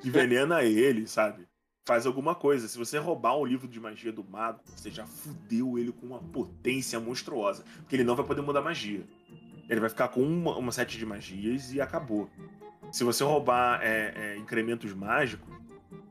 [0.05, 1.47] Envenena ele, sabe?
[1.87, 2.67] Faz alguma coisa.
[2.67, 6.19] Se você roubar um livro de magia do mago, você já fudeu ele com uma
[6.19, 7.63] potência monstruosa.
[7.77, 9.07] Porque ele não vai poder mudar magia.
[9.69, 12.29] Ele vai ficar com uma, uma sete de magias e acabou.
[12.93, 15.53] Se você roubar é, é, incrementos mágicos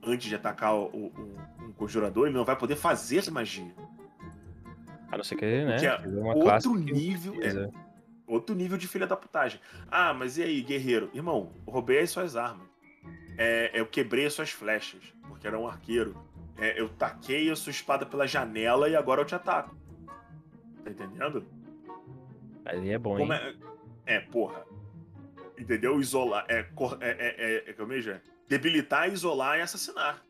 [0.03, 3.73] antes de atacar o, o- um conjurador, ele não vai poder fazer magia.
[5.11, 5.77] A não ser que, né?
[5.77, 5.99] Que é
[6.35, 7.35] outro nível.
[7.41, 7.69] é,
[8.25, 9.59] outro nível de filha da putagem.
[9.89, 11.09] Ah, mas e aí, guerreiro?
[11.13, 12.67] Irmão, roubei as suas armas.
[13.37, 16.15] É, eu quebrei as suas flechas, porque era um arqueiro.
[16.57, 19.75] É, eu taquei a sua espada pela janela e agora eu te ataco.
[20.83, 21.45] Tá entendendo?
[22.65, 23.19] Aí é bom, hein?
[23.19, 23.53] Como é,
[24.05, 24.65] é, porra.
[25.57, 25.99] Entendeu?
[25.99, 26.45] Isolar.
[26.49, 26.65] É, é,
[27.01, 28.21] é, é, é, como é é?
[28.47, 30.23] Debilitar, isolar e assassinar.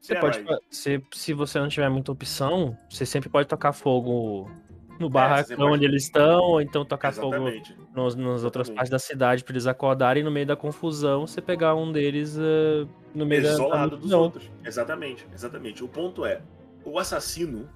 [0.00, 0.42] Você Herói.
[0.44, 4.50] pode, se, se você não tiver muita opção, você sempre pode tocar fogo
[4.98, 7.76] no É, barracão pode- onde eles estão, ou então tocar fogo Exatamente.
[7.94, 8.74] nos, nas outras Exatamente.
[8.74, 12.36] partes da cidade pra eles acordarem e no meio da confusão você pegar um deles
[12.36, 14.20] eh, no meio da- da isolado dos multidão.
[14.22, 14.50] outros.
[14.64, 15.84] Exatamente, exatamente.
[15.84, 16.42] O ponto é,
[16.84, 17.70] o assassino,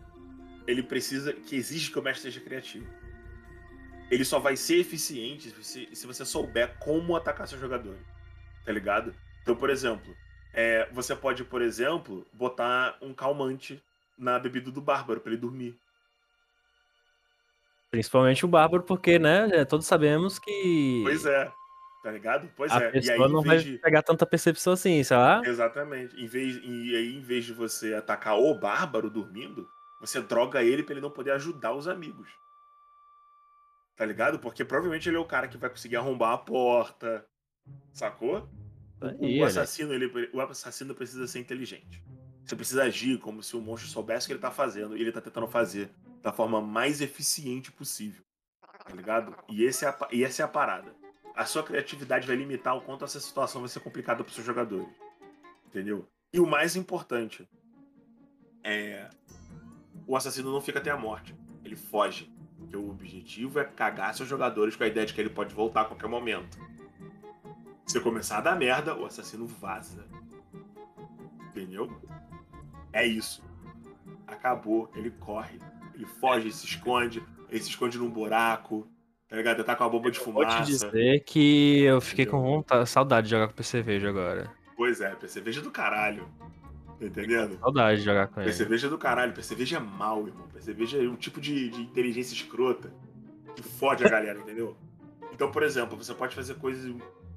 [0.67, 2.87] ele precisa que exige que o mestre seja criativo.
[4.11, 7.97] Ele só vai ser eficiente se, se você souber como atacar seu jogador.
[8.65, 9.15] Tá ligado?
[9.43, 10.15] Então, por exemplo,
[10.53, 13.83] é, você pode, por exemplo, botar um calmante
[14.19, 15.79] na bebida do bárbaro pra ele dormir.
[17.91, 21.51] Principalmente o Bárbaro, porque, né, já todos sabemos que Pois é.
[22.03, 22.49] Tá ligado?
[22.57, 22.83] Pois a é.
[22.83, 23.79] E aí, pessoa não vai de...
[23.79, 25.43] pegar tanta percepção assim, sei lá.
[25.45, 26.15] Exatamente.
[26.23, 29.69] Em vez, e aí, em vez de você atacar o bárbaro dormindo,
[30.01, 32.29] você droga ele pra ele não poder ajudar os amigos.
[33.97, 34.39] Tá ligado?
[34.39, 37.27] Porque provavelmente ele é o cara que vai conseguir arrombar a porta.
[37.93, 38.49] Sacou?
[39.01, 42.05] Aí, o, assassino, ele, o assassino precisa ser inteligente.
[42.45, 45.11] Você precisa agir como se o monstro soubesse o que ele tá fazendo e ele
[45.11, 45.91] tá tentando fazer
[46.23, 48.23] da forma mais eficiente possível.
[48.85, 49.35] Tá ligado?
[49.49, 50.95] E, esse é a, e essa é a parada.
[51.35, 54.89] A sua criatividade vai limitar o quanto essa situação vai ser complicada pros seus jogadores.
[55.67, 56.07] Entendeu?
[56.33, 57.49] E o mais importante
[58.63, 59.09] é.
[60.07, 61.35] O assassino não fica até a morte.
[61.65, 62.33] Ele foge.
[62.67, 65.83] Porque o objetivo é cagar seus jogadores com a ideia de que ele pode voltar
[65.83, 66.59] a qualquer momento.
[67.87, 70.05] Se começar a dar merda, o assassino vaza.
[71.51, 71.89] Entendeu?
[72.93, 73.43] É isso.
[74.27, 74.91] Acabou.
[74.97, 75.59] Ele corre.
[75.95, 77.23] Ele foge, se esconde.
[77.49, 78.87] Ele se esconde num buraco.
[79.29, 79.59] Tá ligado?
[79.59, 80.65] Ele tá com a bomba de Vou te fumaça.
[80.65, 82.41] dizer que eu fiquei Entendeu?
[82.43, 84.51] com vontade, saudade de jogar com o agora.
[84.77, 86.29] Pois é, cerveja do caralho.
[86.99, 87.59] Tá entendendo?
[87.59, 88.53] Saudade de jogar com ele.
[88.53, 89.43] Cerveja do caralho.
[89.43, 90.47] Cerveja é mal, irmão.
[90.59, 92.93] Cerveja é um tipo de, de inteligência escrota
[93.55, 94.77] que fode a galera, entendeu?
[95.33, 96.95] Então, por exemplo, você pode fazer coisas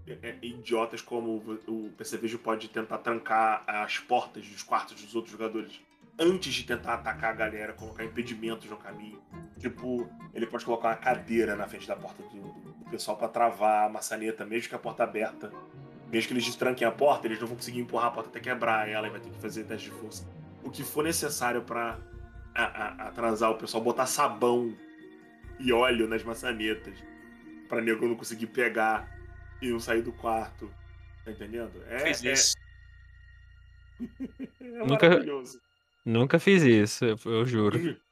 [0.08, 5.32] é, é, idiotas como o percevejo pode tentar trancar as portas dos quartos dos outros
[5.32, 5.82] jogadores
[6.17, 9.22] antes de tentar atacar a galera, colocar impedimentos no caminho.
[9.58, 13.86] Tipo, ele pode colocar uma cadeira na frente da porta do, do pessoal pra travar
[13.86, 15.52] a maçaneta, mesmo que a porta aberta.
[16.12, 18.88] Mesmo que eles destranquem a porta, eles não vão conseguir empurrar a porta até quebrar
[18.89, 20.28] ela e vai ter que fazer teste de força.
[20.63, 22.00] O que for necessário pra
[22.56, 24.76] a- a- atrasar o pessoal, botar sabão
[25.60, 26.98] e óleo nas maçanetas
[27.67, 29.08] pra nego não conseguir pegar
[29.62, 30.69] e não sair do quarto.
[31.24, 31.82] Tá entendendo?
[31.88, 32.56] É, Fez é- isso.
[34.60, 35.62] é Nunca- maravilhoso.
[36.06, 37.78] Nunca fiz isso, eu, eu juro.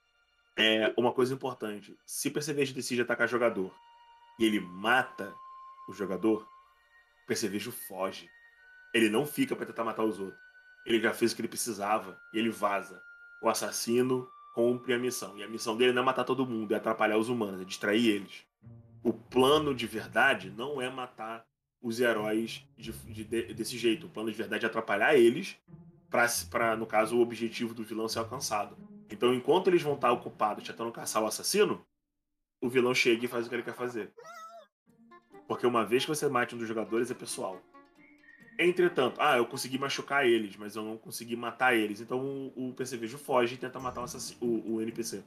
[0.59, 1.95] É uma coisa importante.
[2.03, 3.71] Se Percevejo decide atacar jogador
[4.39, 5.31] e ele mata
[5.87, 6.47] o jogador,
[7.27, 8.29] Percevejo foge.
[8.93, 10.41] Ele não fica pra tentar matar os outros.
[10.85, 13.01] Ele já fez o que ele precisava e ele vaza.
[13.43, 15.37] O assassino cumpre a missão.
[15.37, 18.07] E a missão dele não é matar todo mundo, é atrapalhar os humanos, é distrair
[18.07, 18.45] eles.
[19.03, 21.45] O plano de verdade não é matar
[21.81, 24.07] os heróis de- de- de- desse jeito.
[24.07, 25.57] O plano de verdade é atrapalhar eles
[26.49, 28.77] para, no caso, o objetivo do vilão ser alcançado.
[29.09, 31.85] Então, enquanto eles vão estar ocupados tentando caçar o assassino,
[32.61, 34.11] o vilão chega e faz o que ele quer fazer.
[35.47, 37.61] Porque uma vez que você mate um dos jogadores, é pessoal.
[38.59, 42.01] Entretanto, ah, eu consegui machucar eles, mas eu não consegui matar eles.
[42.01, 42.19] Então
[42.55, 45.21] o, o percevejo foge e tenta matar o, o, o NPC.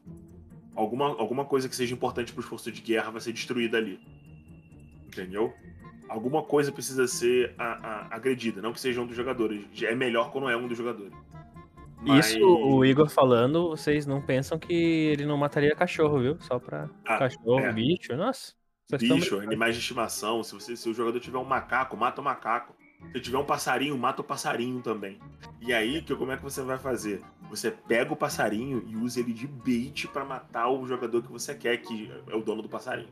[0.74, 4.00] Alguma, alguma coisa que seja importante pro esforço de guerra vai ser destruída ali.
[5.06, 5.52] Entendeu?
[6.08, 9.64] Alguma coisa precisa ser a- a- agredida, não que seja um dos jogadores.
[9.82, 11.12] É melhor quando é um dos jogadores.
[12.02, 16.36] Mas- Isso, o Igor falando, vocês não pensam que ele não mataria cachorro, viu?
[16.40, 17.72] Só pra Ah, cachorro, é.
[17.72, 18.16] bicho.
[18.16, 18.54] Nossa.
[18.98, 20.42] Vocês Bicho, animais de estimação.
[20.42, 22.74] Se, você, se o jogador tiver um macaco, mata o macaco.
[23.12, 25.18] Se tiver um passarinho, mata o passarinho também.
[25.60, 27.22] E aí, que, como é que você vai fazer?
[27.48, 31.54] Você pega o passarinho e usa ele de bait pra matar o jogador que você
[31.54, 33.08] quer, que é o dono do passarinho.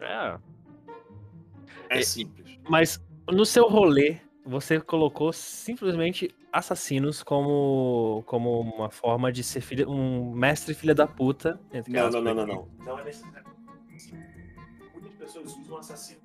[0.00, 0.38] É.
[1.90, 2.58] É E- simples.
[2.68, 9.90] Mas no seu rolê, você colocou simplesmente assassinos como, como uma forma de ser filho,
[9.90, 11.58] um mestre filha da puta.
[11.72, 12.52] entre Não, não, não, não, aqui.
[12.52, 12.68] não.
[12.86, 13.51] Não é necessário.
[15.22, 16.20] Muitas pessoas usam assassino.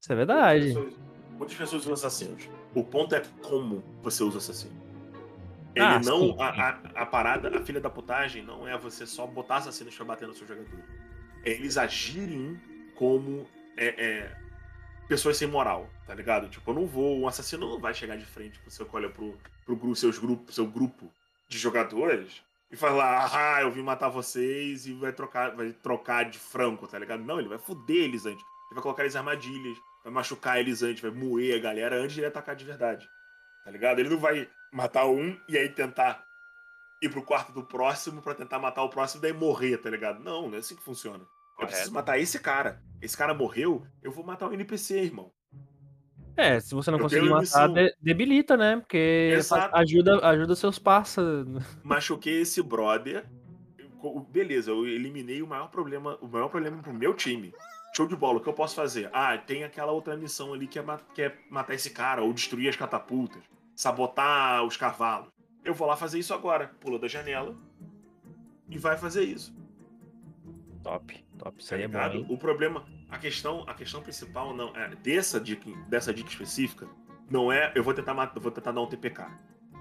[0.00, 0.72] Isso é verdade.
[0.72, 1.02] Muitas pessoas,
[1.38, 2.48] muitas pessoas usam assassinos.
[2.74, 4.80] O ponto é como você usa assassino.
[5.74, 6.40] Ele Ah, não.
[6.40, 6.68] a, a,
[7.02, 10.34] a parada, a filha da putagem não é você só botar assassinos pra bater no
[10.34, 10.78] seu jogador.
[11.44, 12.60] É eles agirem
[12.94, 14.36] como é, é,
[15.08, 16.48] pessoas sem moral, tá ligado?
[16.48, 17.18] Tipo, eu não vou.
[17.18, 20.54] Um assassino não vai chegar de frente pro seu, olha, pro, pro grupo, seus grupos,
[20.54, 21.10] seu grupo
[21.48, 26.38] de jogadores e falar, ah, eu vim matar vocês e vai trocar, vai trocar de
[26.38, 27.22] franco, tá ligado?
[27.22, 28.42] Não, ele vai foder eles antes.
[28.42, 32.14] Ele vai colocar eles em armadilhas, vai machucar eles antes, vai moer a galera antes
[32.14, 33.06] de ele atacar de verdade.
[33.62, 33.98] Tá ligado?
[33.98, 36.24] Ele não vai matar um e aí tentar
[37.02, 40.20] ir pro quarto do próximo pra tentar matar o próximo e daí morrer, tá ligado?
[40.20, 41.26] Não, não é assim que funciona.
[41.60, 42.82] Eu preciso matar esse cara.
[43.02, 45.30] Esse cara morreu, eu vou matar o NPC, irmão.
[46.36, 48.76] É, se você não Eu conseguir matar, de- debilita, né?
[48.76, 49.74] Porque Exato.
[49.76, 51.46] ajuda, ajuda seus parceiros.
[51.84, 53.26] machuquei esse brother.
[54.30, 57.52] Beleza, eu eliminei o maior problema, o maior problema pro meu time.
[57.94, 59.10] Show de bola, o que eu posso fazer?
[59.12, 62.68] Ah, tem aquela outra missão ali que é, que é matar esse cara, ou destruir
[62.68, 63.42] as catapultas,
[63.76, 65.28] sabotar os cavalos.
[65.64, 66.72] Eu vou lá fazer isso agora.
[66.80, 67.54] Pula da janela
[68.68, 69.54] e vai fazer isso.
[70.82, 71.60] Top, top.
[71.60, 72.26] Isso Tá aí é bom, hein?
[72.28, 76.88] O problema, a questão, a questão principal não é dessa dica, dessa dica específica,
[77.30, 79.26] não é eu vou tentar matar, eu vou tentar dar um TPK.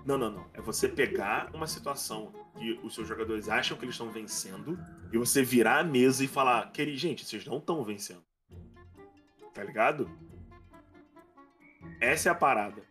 [0.05, 0.45] Não, não, não.
[0.53, 4.77] É você pegar uma situação que os seus jogadores acham que eles estão vencendo
[5.13, 8.21] e você virar a mesa e falar, querido, gente, vocês não estão vencendo.
[9.53, 10.09] Tá ligado?
[12.01, 12.83] Essa é a parada.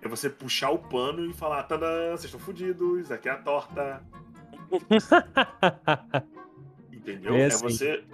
[0.00, 4.04] É você puxar o pano e falar, tadã, vocês estão fodidos, aqui é a torta.
[6.92, 7.34] Entendeu?
[7.34, 7.62] É É, assim.
[7.62, 8.04] você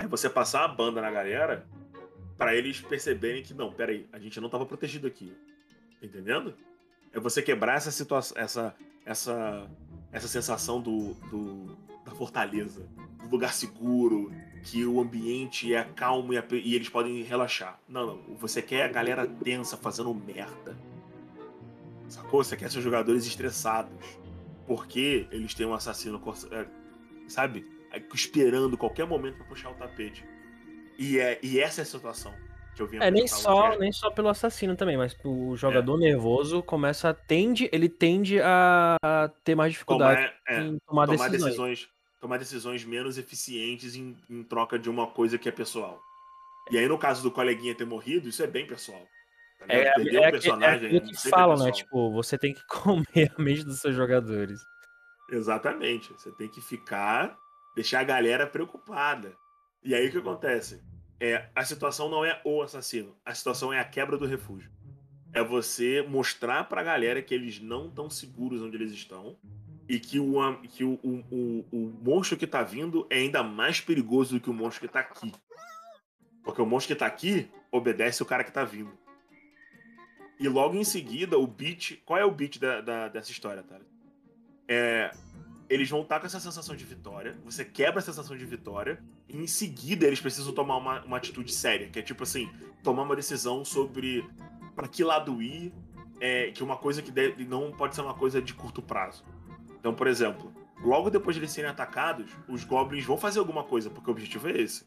[0.00, 1.66] é você passar a banda na galera
[2.36, 5.32] pra eles perceberem que não, peraí, a gente não tava protegido aqui.
[6.02, 6.54] Entendendo?
[7.12, 9.70] É você quebrar essa situação, essa essa
[10.12, 12.88] essa sensação do, do da fortaleza,
[13.22, 14.32] do lugar seguro,
[14.64, 17.78] que o ambiente é calmo e, a e eles podem relaxar.
[17.88, 20.76] Não, não, você quer a galera tensa fazendo merda.
[22.08, 22.42] Sacou?
[22.42, 23.92] Você quer seus jogadores estressados.
[24.66, 26.66] Porque eles têm um assassino, é,
[27.28, 27.66] sabe?
[27.92, 30.24] É, Esperando qualquer momento pra puxar o tapete.
[30.98, 32.34] E, é, e essa é a situação
[32.76, 35.16] que eu vim É, nem só, nem só pelo assassino também, mas É.
[35.24, 40.78] o jogador nervoso começa a tende, ele tende a ter mais dificuldade Tomar, é, em
[40.86, 41.42] tomar, tomar decisões.
[41.42, 41.88] decisões.
[42.20, 46.00] tomar decisões menos eficientes em, em troca de uma coisa que é pessoal.
[46.70, 49.02] E aí, no caso do coleguinha ter morrido, isso é bem pessoal.
[49.58, 49.66] Tá?
[49.68, 51.72] É, é, um é, personagem que sempre é falam, né?
[51.72, 54.60] Tipo, você tem que comer a mente dos seus jogadores.
[55.30, 56.12] Exatamente.
[56.12, 57.36] Você tem que ficar,
[57.80, 59.34] deixar a galera preocupada.
[59.82, 60.82] E aí o que acontece?
[61.18, 64.70] É, a situação não é o assassino, a situação é a quebra do refúgio.
[65.32, 69.38] É você mostrar pra galera que eles não estão seguros onde eles estão
[69.88, 73.80] e que, o, que o, o, o, o monstro que tá vindo é ainda mais
[73.80, 75.32] perigoso do que o monstro que tá aqui.
[76.42, 78.92] Porque o monstro que tá aqui obedece o cara que tá vindo.
[80.38, 82.02] E logo em seguida, o beat.
[82.04, 83.78] Qual é o beat da, da- dessa história, tá?
[84.68, 85.10] É,
[85.70, 89.38] eles vão estar com essa sensação de vitória, você quebra a sensação de vitória, e
[89.38, 92.50] em seguida eles precisam tomar uma, uma atitude séria, que é tipo assim,
[92.82, 94.28] tomar uma decisão sobre
[94.74, 95.72] para que lado ir,
[96.20, 99.24] é, que uma coisa que deve- não pode ser uma coisa de curto prazo.
[99.78, 100.52] Então, por exemplo,
[100.82, 104.48] logo depois de eles serem atacados, os goblins vão fazer alguma coisa, porque o objetivo
[104.48, 104.84] é esse.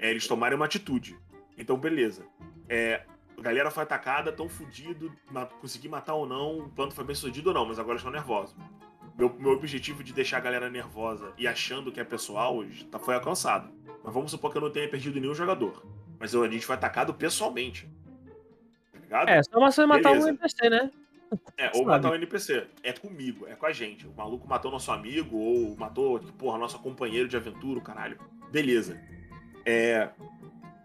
[0.00, 1.16] É eles tomarem uma atitude.
[1.56, 2.26] Então, beleza.
[2.68, 3.04] É,
[3.38, 7.14] a galera foi atacada, tão fudido, ma consegui matar ou não, o plano foi bem
[7.14, 8.56] sucedido ou não, mas agora estão nervosos.
[9.16, 13.14] Meu, meu objetivo de deixar a galera nervosa e achando que é pessoal tá, foi
[13.14, 13.70] alcançado.
[14.04, 15.84] Mas vamos supor que eu não tenha perdido nenhum jogador.
[16.18, 17.88] Mas eu- a gente foi atacado pessoalmente.
[18.92, 19.28] Tá ligado?
[19.28, 20.26] É, só você matar Beleza.
[20.26, 20.90] um NPC, né?
[21.56, 21.86] É, ou sabe.
[21.86, 22.66] matar o NPC.
[22.82, 24.06] É comigo, é com a gente.
[24.06, 28.18] O maluco matou nosso amigo, ou matou, porra, nosso companheiro de aventura, o caralho.
[28.50, 29.00] Beleza.
[29.64, 30.10] É,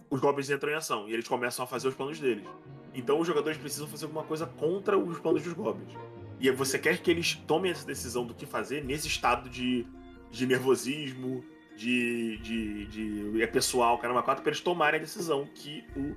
[0.09, 2.45] os goblins entram em ação e eles começam a fazer os planos deles.
[2.93, 5.93] Então os jogadores precisam fazer alguma coisa contra os planos dos goblins.
[6.41, 9.85] E você quer que eles tomem essa decisão do que fazer nesse estado de,
[10.31, 11.45] de nervosismo,
[11.77, 13.41] de, de, de.
[13.41, 16.15] É pessoal, caramba, quatro, pra eles tomarem a decisão que o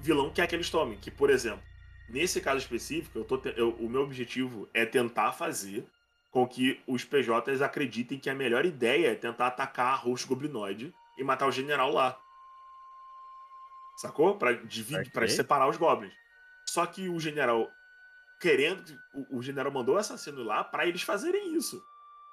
[0.00, 0.96] vilão quer que eles tomem.
[0.96, 1.62] Que, por exemplo,
[2.10, 5.86] Nesse caso específico, eu tô eu- o meu objetivo é tentar fazer
[6.32, 10.92] com que os PJs acreditem que a melhor ideia é tentar atacar a host goblinoide
[11.16, 12.18] e matar o general lá.
[13.96, 14.36] Sacou?
[14.36, 16.12] Pra, dividir, pra separar os goblins.
[16.68, 17.70] Só que o general
[18.40, 18.82] querendo.
[19.14, 21.80] O, o general mandou o assassino lá pra eles fazerem isso.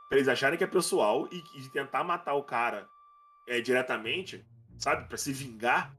[0.09, 2.87] Pra eles acharem que é pessoal e, e tentar matar o cara
[3.47, 4.43] é, diretamente,
[4.77, 5.07] sabe?
[5.07, 5.93] Pra se vingar,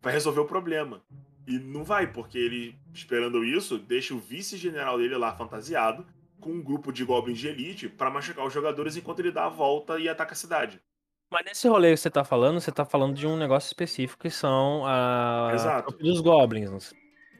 [0.00, 1.02] vai resolver o problema.
[1.46, 6.06] E não vai, porque ele, esperando isso, deixa o vice-general dele lá fantasiado
[6.40, 9.50] com um grupo de goblins de elite pra machucar os jogadores enquanto ele dá a
[9.50, 10.80] volta e ataca a cidade.
[11.30, 14.30] Mas nesse rolê que você tá falando, você tá falando de um negócio específico que
[14.30, 15.96] são a Exato.
[15.98, 16.92] dos Goblins.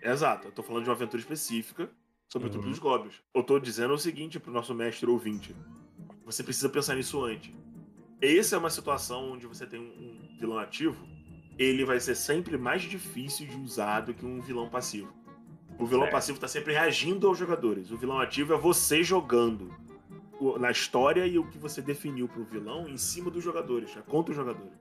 [0.02, 1.90] Exato, eu tô falando de uma aventura específica
[2.30, 2.60] sobre o Uhum.
[2.60, 3.14] dos goblins.
[3.34, 5.54] Eu tô dizendo o seguinte pro nosso mestre ouvinte.
[6.24, 7.52] Você precisa pensar nisso antes.
[8.22, 10.96] Essa é uma situação onde você tem um vilão ativo,
[11.58, 15.12] ele vai ser sempre mais difícil de usar do que um vilão passivo.
[15.78, 16.12] O vilão Certo.
[16.12, 17.90] passivo tá sempre reagindo aos jogadores.
[17.90, 19.74] O vilão ativo é você jogando
[20.38, 24.00] o- na história e o que você definiu pro vilão em cima dos jogadores, é
[24.02, 24.72] contra os jogadores.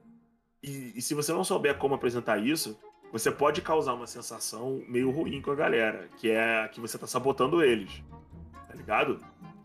[0.62, 2.78] E, e se você não souber como apresentar isso,
[3.12, 7.06] você pode causar uma sensação meio ruim com a galera, que é que você tá
[7.06, 8.02] sabotando eles.
[8.68, 9.18] Tá ligado?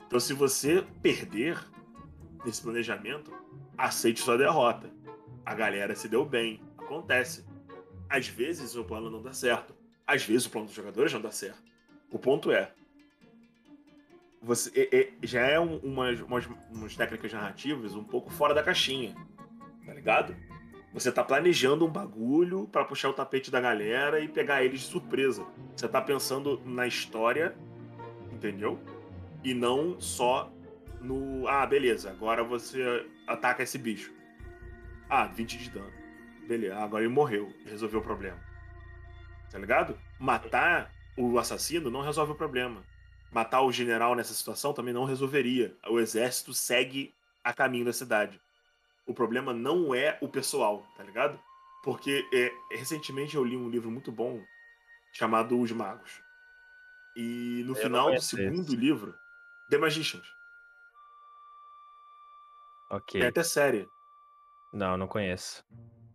[0.07, 1.63] Então se você perder
[2.43, 3.31] nesse planejamento,
[3.77, 4.89] aceite sua derrota.
[5.45, 6.59] A galera se deu bem.
[6.77, 7.45] Acontece.
[8.09, 9.75] Às vezes o plano não dá certo.
[10.07, 11.63] Às vezes o plano dos jogadores não dá certo.
[12.11, 12.71] O ponto é.
[14.41, 18.61] Você é- é- já é um- umas, umas, umas técnicas narrativas um pouco fora da
[18.61, 19.15] caixinha.
[19.85, 20.35] Tá ligado?
[20.95, 24.85] Você tá planejando um bagulho pra puxar o tapete da galera e pegar eles de
[24.85, 25.45] surpresa.
[25.75, 27.53] Você tá pensando na história,
[28.31, 28.79] entendeu?
[29.43, 30.49] E não só
[31.01, 31.45] no.
[31.49, 34.13] Ah, beleza, agora você ataca esse bicho.
[35.09, 35.91] Ah, 20 de dano.
[36.47, 37.51] Beleza, agora ele morreu.
[37.65, 38.39] Resolveu o problema.
[39.51, 39.99] Tá ligado?
[40.17, 42.81] Matar o assassino não resolve o problema.
[43.33, 45.75] Matar o general nessa situação também não resolveria.
[45.89, 48.39] O exército segue a caminho da cidade.
[49.05, 51.39] O problema não é o pessoal, tá ligado?
[51.83, 54.43] Porque é, recentemente eu li um livro muito bom
[55.13, 56.21] chamado Os Magos.
[57.15, 58.75] E no Eu não final do conheço segundo esse.
[58.75, 59.15] livro,
[59.69, 60.25] The Magicians.
[62.89, 63.21] Ok.
[63.21, 63.87] É até série.
[64.73, 65.63] Não, não conheço.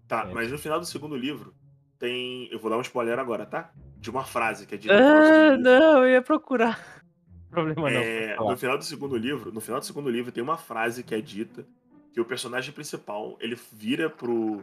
[0.06, 0.32] Tá, É.
[0.34, 1.54] mas no final do segundo livro
[1.98, 2.48] tem.
[2.52, 3.72] Eu vou dar um spoiler agora, tá?
[3.98, 6.78] De uma frase que é dita no Ah, não, eu ia procurar.
[7.50, 8.00] Problema não.
[8.00, 8.50] É, falar.
[8.52, 11.20] no final do segundo livro, no final do segundo livro tem uma frase que é
[11.20, 11.66] dita
[12.12, 14.62] que o personagem principal ele vira pro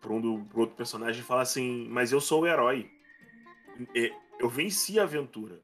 [0.00, 2.90] pro, um do- pro outro personagem e fala assim: "Mas eu sou o herói.
[3.94, 5.60] É, Eu venci a aventura.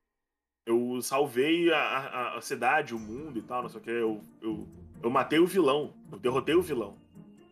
[0.66, 3.90] Eu salvei a, a- a cidade, o mundo e tal, não sei o que.
[3.90, 4.68] Eu, eu,
[5.00, 5.94] eu matei o vilão.
[6.10, 6.98] Eu derrotei o vilão.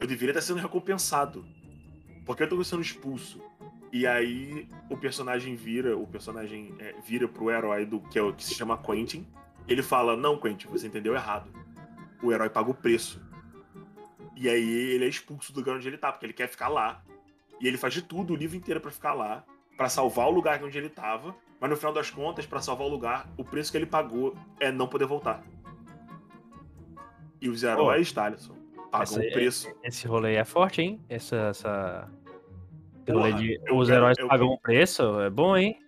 [0.01, 1.45] Eu deveria estar sendo recompensado.
[2.27, 3.40] Por que eu tô sendo expulso?
[3.92, 8.42] E aí o personagem vira, o personagem é, vira pro herói do que, é, que
[8.42, 9.25] se chama Quentin.
[9.68, 11.49] Ele fala: Não, Quentin, você entendeu errado.
[12.22, 13.20] O herói paga o preço.
[14.37, 17.02] E aí ele é expulso do lugar onde ele tá, porque ele quer ficar lá.
[17.61, 19.44] E ele faz de tudo o livro inteiro pra ficar lá,
[19.76, 21.35] pra salvar o lugar onde ele tava.
[21.61, 24.72] Mas no final das contas, pra salvar o lugar, o preço que ele pagou é
[24.72, 25.42] não poder voltar.
[27.40, 28.54] E os heróis, Thaleson,
[28.90, 29.72] pagam o é- preço.
[29.82, 31.00] Esse rolê é forte, hein?
[31.08, 31.37] Essa.
[31.37, 32.08] essa...
[33.06, 35.78] Porra, rolê de eu os quero- heróis eu pagam quero- um preço é bom, hein?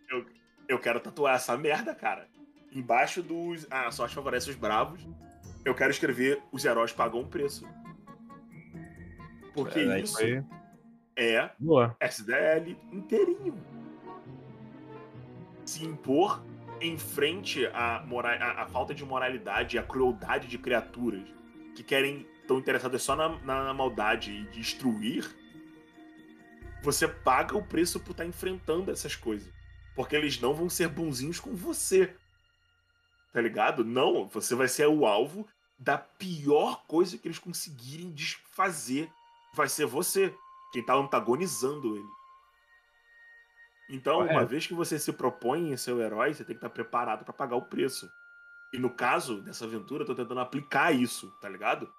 [0.66, 2.26] Eu quero tatuar essa merda, cara.
[2.72, 3.66] Embaixo dos.
[3.70, 5.06] Ah, sorte favorece os bravos.
[5.64, 7.66] Eu quero escrever os heróis pagam um preço.
[9.54, 10.18] Porque Aí isso
[11.16, 11.96] é Boa.
[12.00, 13.54] SDL inteirinho.
[15.64, 16.44] Se impor
[16.80, 21.22] em frente à, mora- à- à falta de moralidade e à crueldade de criaturas
[21.74, 25.24] que querem, estão interessadas só na, na- na maldade e destruir,
[26.82, 29.50] você paga o preço por estar enfrentando essas coisas.
[29.94, 32.14] Porque eles não vão ser bonzinhos com você.
[33.32, 33.84] Tá ligado?
[33.84, 35.46] Não, você vai ser o alvo
[35.78, 39.10] da pior coisa que eles conseguirem desfazer.
[39.54, 40.34] Vai ser você
[40.72, 42.08] quem tá antagonizando ele.
[43.90, 44.46] Então, uma Correto.
[44.46, 47.34] vez que você se propõe em ser o herói, você tem que estar preparado pra
[47.34, 48.10] pagar o preço.
[48.72, 51.92] E no caso dessa aventura, eu tô tentando aplicar isso, tá ligado?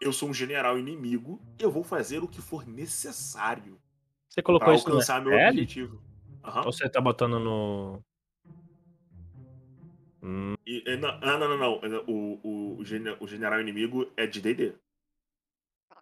[0.00, 3.80] Eu sou um general inimigo e eu vou fazer o que for necessário
[4.28, 5.48] Você pra colocou isso no alcançar meu SL?
[5.48, 6.02] objetivo.
[6.44, 6.66] Aham.
[6.66, 8.04] Ou você tá botando no.
[10.24, 11.72] Hum, E- e não, ah, não, não, não.
[12.06, 12.80] O, o, o,
[13.20, 14.72] o general inimigo é de D&D.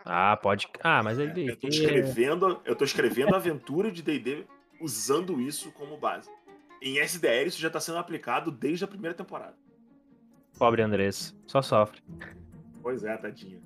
[0.05, 0.69] Ah, pode.
[0.81, 1.51] Ah, mas ele.
[1.51, 4.47] Eu tô escrevendo, eu tô escrevendo a aventura de D&D
[4.81, 6.31] usando isso como base.
[6.81, 9.55] Em SDR isso já tá sendo aplicado desde a primeira temporada.
[10.59, 11.37] Pobre Andrés.
[11.47, 12.01] Só sofre.
[12.83, 13.61] Pois é, tadinha.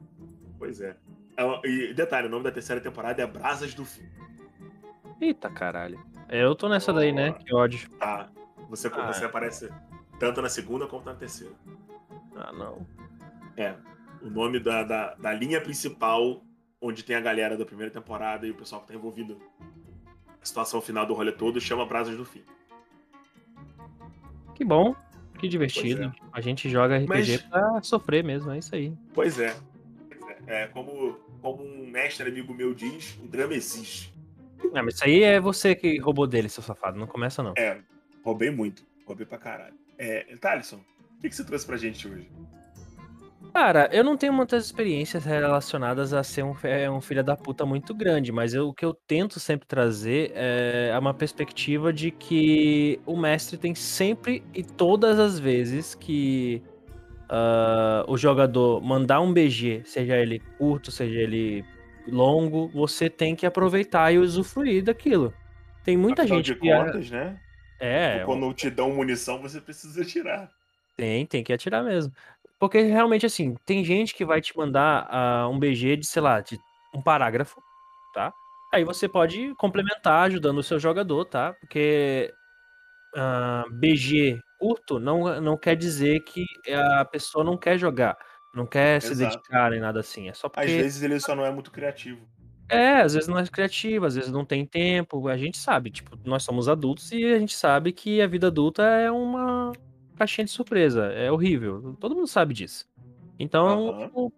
[0.58, 0.96] Pois é.
[1.36, 4.08] Ela- E detalhe, o nome da terceira temporada é Brasas do Fim.
[5.20, 6.02] Eita caralho.
[6.28, 7.32] Eu tô nessa daí, né?
[7.32, 7.88] Que ódio.
[7.98, 8.30] Tá?
[8.68, 9.26] Você, Ah, você é.
[9.26, 9.70] aparece
[10.18, 11.54] tanto na segunda quanto na terceira.
[12.34, 12.86] Ah, não.
[13.56, 13.74] É.
[14.22, 16.42] O nome da, da, da linha principal,
[16.80, 19.38] onde tem a galera da primeira temporada e o pessoal que tá envolvido
[20.26, 22.42] na situação final do rolê todo, chama Brasas do Fim.
[24.54, 24.94] Que bom,
[25.38, 26.12] que divertido.
[26.32, 28.94] A gente joga RPG Mas- pra sofrer mesmo, é isso aí.
[29.12, 29.54] Pois é.
[30.08, 30.62] Pois é.
[30.62, 34.14] É, como, como um mestre amigo meu diz, o drama existe.
[34.72, 36.98] Não, mas isso aí é você que roubou dele, seu safado.
[36.98, 37.52] Não começa, não.
[37.56, 37.80] É,
[38.24, 38.84] roubei muito.
[39.06, 39.74] Roubei pra caralho.
[39.98, 42.28] É, Thalisson, o que, que você trouxe pra gente hoje?
[43.54, 47.64] Cara, eu não tenho muitas experiências relacionadas a ser um, é, um filho da puta
[47.64, 53.00] muito grande, mas eu- o que eu tento sempre trazer é uma perspectiva de que
[53.06, 56.62] o mestre tem sempre e todas as vezes que
[57.30, 61.64] ah, o jogador mandar um BG, seja ele curto, seja ele
[62.06, 65.32] longo, você tem que aproveitar e usufruir daquilo.
[65.82, 66.68] Tem muita Afinal gente de que.
[66.68, 67.36] contas, né?
[67.78, 70.50] É, Quando te dão munição, você precisa tirar.
[70.96, 72.12] Tem, tem que atirar mesmo.
[72.58, 76.40] Porque realmente, assim, tem gente que vai te mandar ah, um BG de, sei lá,
[76.40, 76.58] de
[76.94, 77.60] um parágrafo,
[78.14, 78.32] tá?
[78.72, 81.52] Aí você pode complementar ajudando o seu jogador, tá?
[81.60, 82.32] Porque
[83.14, 88.16] ah, BG curto não, não quer dizer que a pessoa não quer jogar,
[88.54, 89.34] não quer se Exato.
[89.36, 90.28] dedicar nem nada assim.
[90.28, 90.76] É só Às porque.
[90.76, 92.26] vezes ele só não é muito criativo.
[92.68, 95.28] É, às vezes não é criativo, às vezes não tem tempo.
[95.28, 98.82] A gente sabe, tipo, nós somos adultos e a gente sabe que a vida adulta
[98.82, 99.72] é uma
[100.16, 101.06] caixinha de surpresa.
[101.12, 101.96] É horrível.
[102.00, 102.86] Todo mundo sabe disso.
[103.38, 104.32] Então, tipo,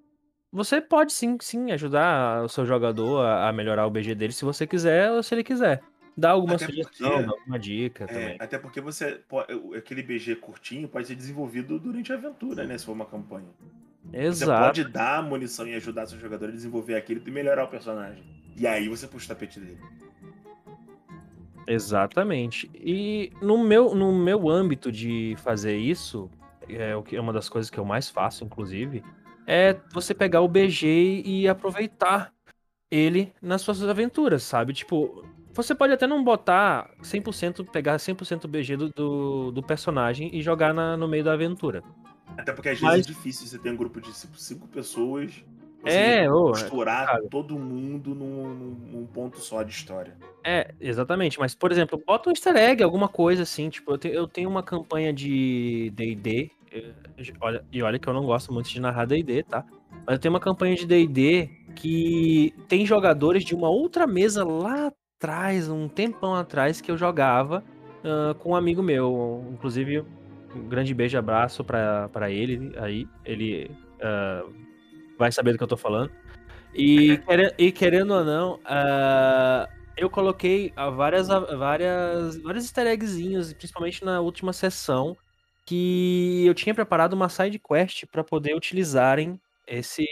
[0.53, 4.66] você pode sim, sim, ajudar o seu jogador a, melhorar o BG dele se você
[4.66, 5.81] quiser ou se ele quiser.
[6.16, 8.37] Dar alguma Até sugestão, porque- alguma dica É, também.
[8.41, 12.76] até porque você pode, aquele BG curtinho pode ser desenvolvido durante a aventura, né?
[12.76, 13.47] Se for uma campanha.
[14.05, 14.64] Você Exato.
[14.64, 18.24] pode dar munição e ajudar seu jogador a desenvolver aquilo e melhorar o personagem.
[18.57, 19.78] E aí você puxa o tapete dele.
[21.66, 22.70] Exatamente.
[22.74, 26.30] E no meu, no meu âmbito de fazer isso,
[26.68, 29.03] é o que é uma das coisas que eu mais faço, inclusive,
[29.46, 32.32] é você pegar o BG e aproveitar
[32.90, 34.72] ele nas suas aventuras, sabe?
[34.72, 40.42] Tipo, você pode até não botar 100%, pegar 100% BG do, do, do personagem e
[40.42, 41.82] jogar na- no meio da aventura.
[42.37, 45.33] Até porque às Mas- vezes é difícil você ter um grupo de cinco, pessoas.
[45.85, 47.22] É, ô, costurar cara.
[47.31, 48.49] todo mundo num,
[48.93, 50.16] num- ponto só de história.
[50.45, 51.39] É, exatamente.
[51.39, 53.68] Mas, por exemplo, bota um easter egg, alguma coisa assim.
[53.70, 56.51] Tipo, eu, te- eu tenho uma campanha de DD.
[57.41, 59.64] Olha, e olha que eu não gosto muito de narrar DD, tá?
[60.07, 64.93] Mas eu tenho uma campanha de DD que tem jogadores de uma outra mesa lá
[65.16, 67.62] atrás, um tempão atrás, que eu jogava
[68.05, 69.45] ah, com um amigo meu.
[69.53, 70.05] Inclusive,
[70.59, 73.09] um grande beijo e abraço pra ele aí.
[73.24, 74.44] Ele ah,
[75.18, 76.11] vai saber do que eu tô falando.
[76.74, 77.18] E,
[77.56, 84.20] e querendo ou não, ah, eu coloquei ah, várias, várias, vários easter eggzinhos, principalmente na
[84.20, 85.16] última sessão,
[85.66, 90.06] que eu tinha preparado uma side quest para poder utilizarem esse,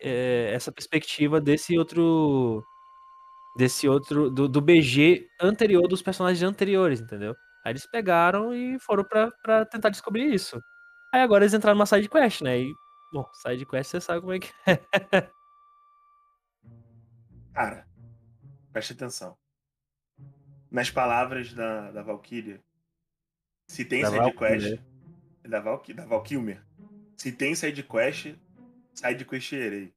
[0.00, 2.64] eh, essa perspectiva desse outro.
[3.56, 4.30] Desse outro.
[4.30, 7.34] Do, do BG anterior dos personagens anteriores, entendeu?
[7.68, 10.58] Aí eles pegaram e foram pra, pra tentar descobrir isso.
[11.12, 12.60] Aí agora eles entraram numa side quest, né?
[12.60, 12.72] E,
[13.12, 14.78] bom, side quest você sabe como é que é.
[17.52, 17.86] Cara,
[18.72, 19.36] preste atenção.
[20.70, 22.62] Nas palavras da, da Valkyria,
[23.68, 24.70] se tem Da side quest.
[24.70, 24.86] Valkyria.
[25.46, 26.64] Da, Valky, da Valkymer.
[27.18, 28.34] Se tem side quest,
[28.94, 29.92] side questerei.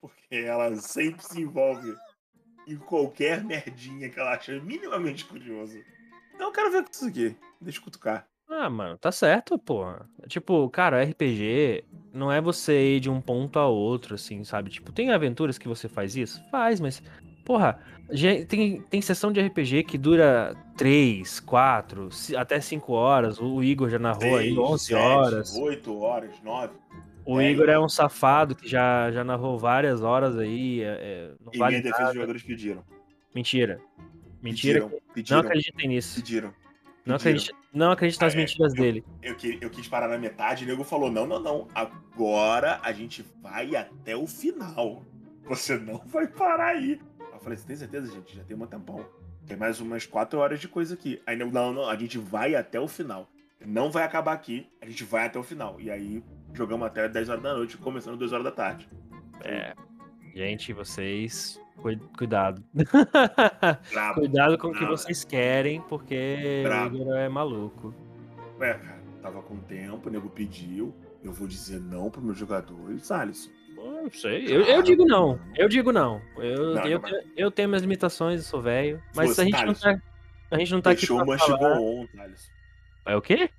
[0.00, 1.94] Porque ela sempre se envolve
[2.66, 5.84] em qualquer merdinha que ela acha minimamente curioso.
[6.38, 7.36] Eu quero ver isso aqui.
[7.60, 8.26] Deixa eu cutucar.
[8.48, 9.84] Ah, mano, tá certo, pô.
[10.26, 11.84] Tipo, cara, RPG
[12.14, 14.70] não é você ir de um ponto a outro, assim, sabe?
[14.70, 16.42] Tipo, tem aventuras que você faz isso?
[16.50, 17.02] Faz, mas,
[17.44, 17.78] porra,
[18.48, 22.08] tem, tem sessão de RPG que dura 3, 4,
[22.38, 23.38] até 5 horas.
[23.38, 25.54] O Igor já narrou aí Seis, 11 sete, horas.
[25.56, 26.72] Oito horas, nove.
[27.26, 30.80] O é, Igor é um safado que já, já narrou várias horas aí.
[30.80, 32.08] é- é, não Em vale minha defesa, nada.
[32.10, 32.82] os jogadores pediram.
[33.34, 33.78] Mentira.
[34.42, 34.80] Mentira.
[34.80, 36.16] Pediram, Não pediram, acreditem nisso.
[36.16, 36.48] pediram.
[37.04, 37.16] Não pediram.
[37.16, 39.04] acredite, não acredite nas Ah, é, mentiras eu- dele.
[39.22, 41.68] Eu, que- eu quis parar na metade, o nego falou: não, não, não.
[41.74, 45.04] Agora a gente vai até o final.
[45.44, 47.00] Você não vai parar aí.
[47.32, 48.36] Eu falei: você tem certeza, gente?
[48.36, 49.04] Já tem um tempão.
[49.46, 51.22] Tem mais umas quatro horas de coisa aqui.
[51.26, 53.28] Aí não, não, não, a gente vai até o final.
[53.64, 55.80] Não vai acabar aqui, a gente vai até o final.
[55.80, 56.22] E aí
[56.52, 58.88] jogamos até 10 horas da noite, começando 2 horas da tarde.
[59.42, 59.74] É.
[60.34, 61.58] Gente, vocês.
[61.80, 62.62] Cui- Cuidado.
[63.92, 64.20] Brabo.
[64.20, 66.96] Cuidado com o que vocês querem, porque Brabo.
[66.98, 67.94] o Igor é maluco.
[68.58, 70.94] Ué, cara, tava com tempo, o nego pediu.
[71.22, 73.50] Eu vou dizer não pros meus jogadores, Alisson.
[73.76, 74.44] Eu Não sei.
[74.46, 75.38] Eu, eu digo não.
[75.56, 76.20] Eu digo não.
[76.36, 79.00] Eu, Não, eu, eu, eu tenho minhas limitações, eu sou velho.
[79.14, 80.02] Mas Você, a gente não Thales, tá.
[80.50, 81.58] A gente não tá aqui Deixou pra uma falar.
[81.58, 82.06] chegou on.
[83.06, 83.50] É o quê?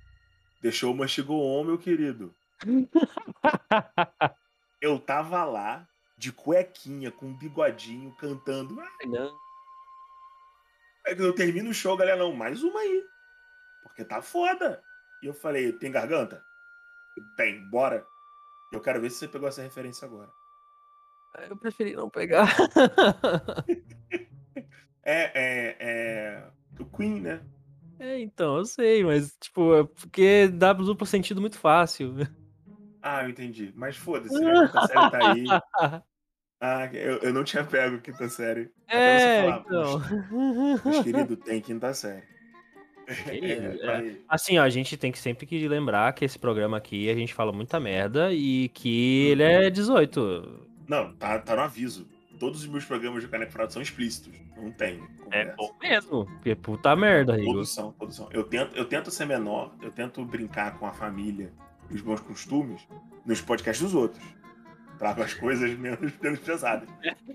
[0.62, 2.34] Deixou uma chegou on, meu querido.
[4.80, 5.86] Eu tava lá,
[6.20, 8.78] de cuequinha, com um bigodinho, cantando.
[8.78, 9.34] Ai, não.
[11.06, 13.02] Aí quando eu termino o show, galera, não, mais uma aí.
[13.82, 14.84] Porque tá foda.
[15.22, 16.44] E eu falei, tem garganta?
[17.38, 18.06] Tem, bora.
[18.70, 20.30] Eu quero ver se você pegou essa referência agora.
[21.48, 22.46] Eu preferi não pegar.
[25.02, 26.50] É, é, é.
[26.78, 27.42] O Queen, né?
[27.98, 32.14] É, então, eu sei, mas, tipo, é porque dá duplo sentido muito fácil.
[33.00, 33.72] Ah, eu entendi.
[33.74, 35.44] Mas foda-se, série tá aí.
[36.60, 38.70] Ah, eu, eu não tinha pego quinta série.
[38.86, 40.00] É, falar, então.
[40.00, 42.22] "Puxa, Mas, querido, tem quinta série.
[43.26, 43.78] É, é.
[43.84, 47.14] falei, Assim, ó, a gente tem que sempre que lembrar que esse programa aqui a
[47.14, 49.32] gente fala muita merda e que Uhum.
[49.32, 50.66] ele é 18.
[50.86, 52.06] Não, tá, tá no aviso.
[52.38, 54.32] Todos os meus programas de Caneco Furado são explícitos.
[54.56, 55.02] Não tem.
[55.32, 55.56] É conversa.
[55.56, 56.24] bom mesmo.
[56.26, 57.52] Porque puta merda, Rigo.
[57.52, 58.28] Todos são, todos são.
[58.32, 61.50] Eu tento, eu tento ser menor, eu tento brincar com a família
[61.90, 62.86] e os bons costumes
[63.26, 64.22] nos podcasts dos outros.
[65.00, 66.86] Trago as coisas menos, menos pesadas.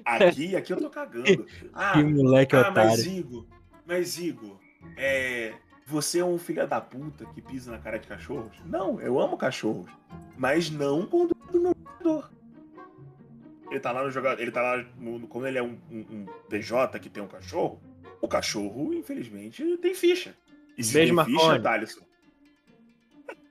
[0.06, 1.48] Aqui, aqui eu tô cagando.
[1.74, 3.20] Ah, Que moleque ah mas otário.
[3.20, 3.46] Igor,
[3.88, 4.60] mas Igor,
[4.96, 5.52] é,
[5.88, 8.56] você é um filho da puta que pisa na cara de cachorros?
[8.68, 9.90] Não, eu amo cachorros.
[10.38, 12.32] Mas não quando do meu jogador.
[13.72, 14.40] Ele tá lá no jogador.
[14.40, 14.86] Ele tá lá.
[15.00, 17.82] No, como ele é um, um, um PJ que tem um cachorro,
[18.22, 20.36] o cachorro, infelizmente, tem ficha.
[20.78, 21.60] E se Beijo, tem ficha.
[21.60, 22.06] Thaleson.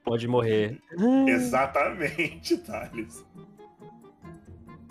[0.05, 0.81] Pode morrer.
[1.27, 3.25] Exatamente, Thales.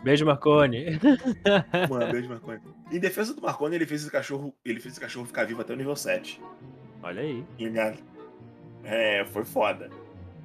[0.04, 1.00] Beijo, Marconi.
[1.90, 2.60] Mano, beijo, Marconi.
[2.92, 4.54] Em defesa do Marconi, ele fez esse cachorro.
[4.64, 6.42] Ele fez esse cachorro ficar vivo até o nível 7.
[7.02, 7.44] Olha aí.
[8.84, 9.90] É, foi foda.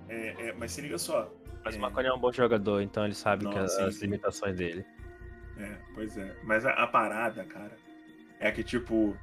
[0.08, 1.32] É, é, mas se liga só.
[1.64, 1.80] Mas o É.
[1.80, 4.84] Marconi é um bom jogador, então ele sabe Não, que as, as limitações dele.
[5.58, 6.36] É, pois é.
[6.44, 7.76] Mas a, a parada, cara,
[8.38, 9.16] é que, tipo,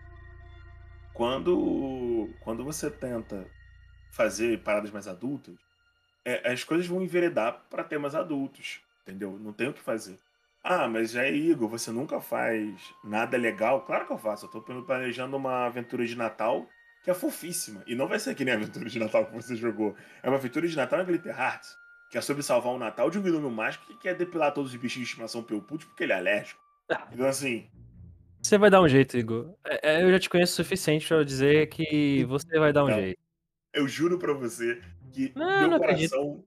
[1.13, 3.47] quando, quando você tenta
[4.11, 5.55] fazer paradas mais adultas,
[6.25, 9.39] é, as coisas vão enveredar pra temas adultos, entendeu?
[9.39, 10.19] Não tem o que fazer.
[10.67, 13.81] Ah, mas é Igor, você nunca faz nada legal?
[13.81, 14.47] Claro que eu faço.
[14.47, 16.67] Eu tô planejando uma aventura de Natal
[17.03, 17.83] que é fofíssima.
[17.85, 19.95] E não vai ser que nem a aventura de Natal que você jogou.
[20.23, 21.69] É uma aventura de Natal na Glitter Hearts,
[22.09, 24.75] que é sobre salvar o Natal de um vilão mágico que quer depilar todos os
[24.75, 26.59] bichinhos de estimação pelputos porque ele é alérgico.
[27.13, 27.69] Então, assim,
[28.41, 29.53] Você vai dar um jeito, Igor.
[29.67, 32.85] É, é, eu já te conheço o suficiente pra eu dizer que você vai dar
[32.85, 32.95] um Não.
[32.95, 33.19] jeito.
[33.71, 34.81] eu juro pra você
[35.13, 36.43] que Não, meu não coração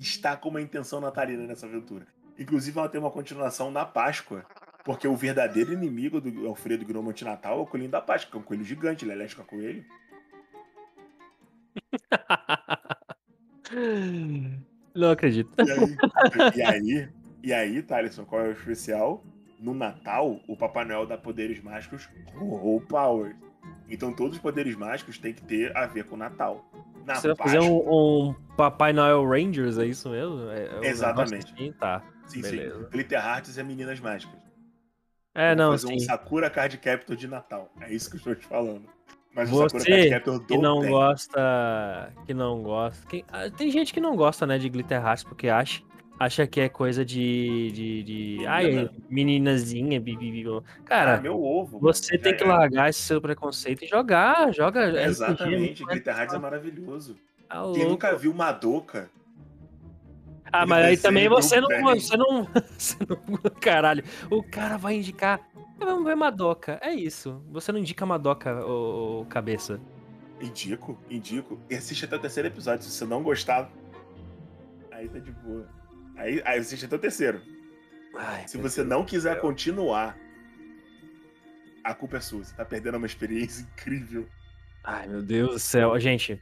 [0.00, 2.06] está com uma intenção natalina nessa aventura.
[2.38, 4.44] Inclusive, ela tem uma continuação na Páscoa.
[4.84, 8.36] Porque o verdadeiro inimigo do Alfredo Gnomo de Natal é o coelhinho da Páscoa, que
[8.36, 9.84] é um coelho gigante, ele é alérgico a coelho.
[14.94, 15.50] Não acredito.
[15.58, 15.96] E aí,
[16.54, 17.08] e aí,
[17.42, 19.24] e aí, Thaleson, qual é o especial?
[19.58, 22.08] No Natal, o Papai Noel dá poderes mágicos
[22.40, 23.34] ou power.
[23.88, 26.64] Então todos os poderes mágicos têm que ter a ver com o Natal.
[27.04, 30.50] Na Você vai fazer Páscoa, um, um Papai Noel Rangers, é isso mesmo?
[30.50, 31.52] É, é Exatamente.
[31.52, 31.72] assim?
[31.72, 32.02] Tá.
[32.26, 32.78] Sim, beleza.
[32.84, 32.90] sim.
[32.90, 34.38] Glitter Hearts é meninas mágicas.
[35.34, 35.94] É, Vou não, fazer sim.
[35.96, 37.70] um Sakura Card Captor de Natal.
[37.80, 38.84] É isso que eu estou te falando.
[39.34, 42.12] Mas Você Card Captor do que não gosta.
[42.24, 43.06] Que não gosta.
[43.06, 45.82] quem- ah, tem gente que não gosta, né, de Glitter Hearts porque acha,
[46.18, 47.70] acha que é coisa de.
[47.72, 48.90] de, de ai, Menina.
[49.10, 50.00] meninazinha.
[50.00, 50.16] bi.
[50.48, 51.78] Ah, Cara, meu ovo.
[51.78, 52.46] você mano, tem que é.
[52.46, 54.54] largar esse seu preconceito e jogar.
[54.54, 54.86] Joga.
[54.88, 55.82] RPG, Exatamente.
[55.82, 57.14] é Glitter Hearts é maravilhoso.
[57.46, 57.88] Tá Quem louco.
[57.90, 59.10] nunca viu Madoka?
[60.52, 62.48] Ah, mas aí também você não, você não.
[62.78, 63.50] Você não.
[63.60, 64.04] Caralho.
[64.30, 65.40] O cara vai indicar.
[65.78, 66.78] Vamos ver Madoka.
[66.82, 67.42] É isso.
[67.50, 69.80] Você não indica Madoka, ô, ô, cabeça.
[70.40, 71.60] Indico, indico.
[71.70, 72.84] E assiste até o terceiro episódio.
[72.84, 73.70] Se você não gostar,
[74.90, 75.68] aí tá de boa.
[76.16, 77.42] Aí, aí assiste até o terceiro.
[78.16, 79.42] Ai, Se você não quiser céu.
[79.42, 80.16] continuar,
[81.84, 82.42] a culpa é sua.
[82.42, 84.26] Você tá perdendo uma experiência incrível.
[84.82, 85.98] Ai, meu Deus do céu.
[85.98, 86.40] Gente,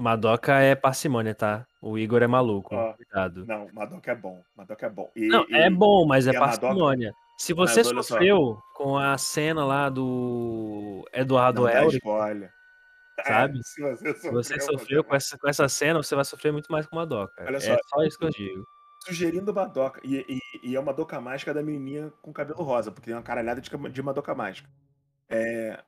[0.00, 1.66] Madoka é parcimônia, tá?
[1.80, 2.74] O Igor é maluco.
[2.74, 3.44] Ó, Cuidado.
[3.46, 4.42] Não, Madoka é bom.
[4.56, 5.10] Madoka é bom.
[5.14, 7.12] E- Não, e- é bom, mas é e a Madoka- parcimônia.
[7.38, 12.52] Se você Mas sofreu com a cena lá do Eduardo Elric, spoiler.
[13.26, 13.58] Sabe?
[13.58, 16.52] É, se você se você sofreu, sofreu com essa, com essa cena, você vai sofrer
[16.52, 17.32] muito mais com Madoka.
[17.46, 17.76] Olha é só.
[17.88, 18.64] só isso que eu digo.
[19.04, 20.00] Sugerindo Madoka.
[20.04, 23.22] E, e, e é uma Madoka mágica da menininha com cabelo rosa, porque tem uma
[23.22, 24.68] caralhada de, de Madoka mágica.
[25.28, 25.82] É,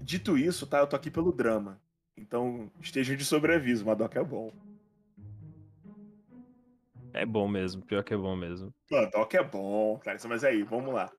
[0.00, 0.78] Dito isso, tá?
[0.78, 1.78] Eu tô aqui pelo drama.
[2.18, 3.84] Então, estejam de sobreaviso.
[3.86, 4.52] Madoka é bom.
[7.12, 8.72] É bom mesmo, pior que é bom mesmo.
[8.90, 10.18] Madoka é bom, cara.
[10.28, 11.10] Mas aí, vamos lá.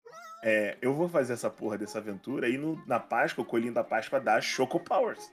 [0.44, 3.84] É, eu vou fazer essa porra dessa aventura e no- na Páscoa, o coelhinho da
[3.84, 5.32] Páscoa dá Choco Powers.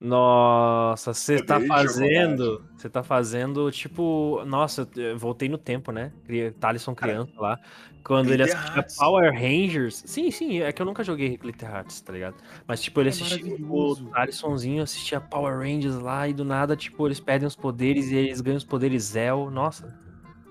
[0.00, 2.64] Nossa, você tá Odeio fazendo.
[2.76, 4.44] Você tá fazendo, tipo.
[4.46, 6.12] Nossa, eu voltei no tempo, né?
[6.24, 7.58] Cri- Thalisson Cara, criança lá.
[8.04, 8.86] Quando ele assistia.
[8.96, 10.04] Power Rangers.
[10.06, 12.36] Sim, sim, é que eu nunca joguei Glitter Hearts, tá ligado?
[12.66, 13.44] Mas, tipo, ele É assistia.
[13.44, 14.10] O maravilhoso.
[14.10, 18.40] Thalissonzinho assistia Power Rangers lá e do nada, tipo, eles perdem os poderes e eles
[18.40, 19.50] ganham os poderes Zell.
[19.50, 19.92] Nossa,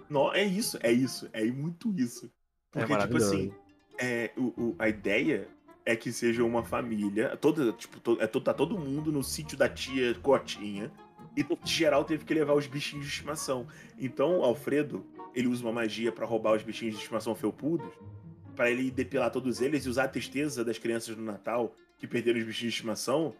[0.10, 2.26] Não, é isso, é isso, é muito isso.
[2.26, 2.30] é
[2.72, 3.34] Porque, tipo maravilhoso.
[3.36, 3.52] assim,
[3.98, 5.48] é, o, o- a ideia
[5.88, 7.38] é que seja uma família.
[7.38, 10.92] Toda, tipo, to- é, tá todo mundo no sítio da tia Cotinha.
[11.36, 13.68] E geral teve que levar os bichinhos de estimação.
[13.98, 17.88] Então, Alfredo, ele usa uma magia pra roubar os bichinhos de estimação felpudos.
[18.56, 22.40] Pra ele depilar todos eles e usar a tristeza das crianças no Natal que perderam
[22.40, 23.34] os bichinhos de estimação.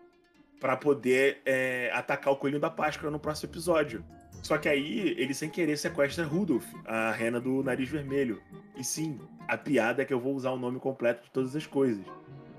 [0.60, 4.04] Pra poder é, atacar o coelhinho da Páscoa no próximo episódio.
[4.42, 8.42] Só que aí ele, sem querer, sequestra Rudolph, a rena do nariz vermelho.
[8.78, 11.66] E sim, a piada é que eu vou usar o nome completo de todas as
[11.66, 12.06] coisas.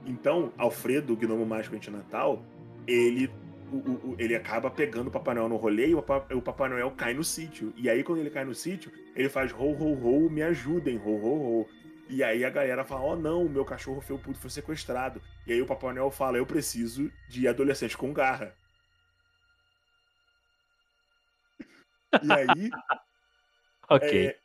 [0.08, 2.42] Então, Alfredo, o gnomo mágico anti-natal,
[2.86, 3.30] ele,
[3.70, 6.70] o- o- ele acaba pegando o Papai Noel no rolê e o, Papa- o Papai
[6.70, 7.72] Noel cai no sítio.
[7.76, 9.92] E aí, quando ele cai no sítio, ele faz ho, ho,
[10.26, 11.68] ho, me ajudem, ho, ho, ho.
[12.08, 15.20] E aí a galera fala, oh não, o meu cachorro felpudo foi sequestrado.
[15.46, 18.54] E aí o Papai Noel fala, eu preciso de adolescente com garra.
[22.22, 22.70] E aí,
[23.90, 24.26] Ok.
[24.28, 24.38] é,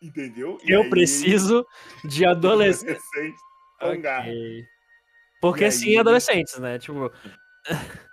[0.00, 0.58] entendeu?
[0.64, 1.66] E eu aí- preciso
[2.04, 2.90] de adolescente.
[2.90, 3.38] adolescente
[3.80, 4.28] com garra.
[5.40, 6.78] Porque E sim, aí- adolescentes, né?
[6.78, 7.10] Tipo.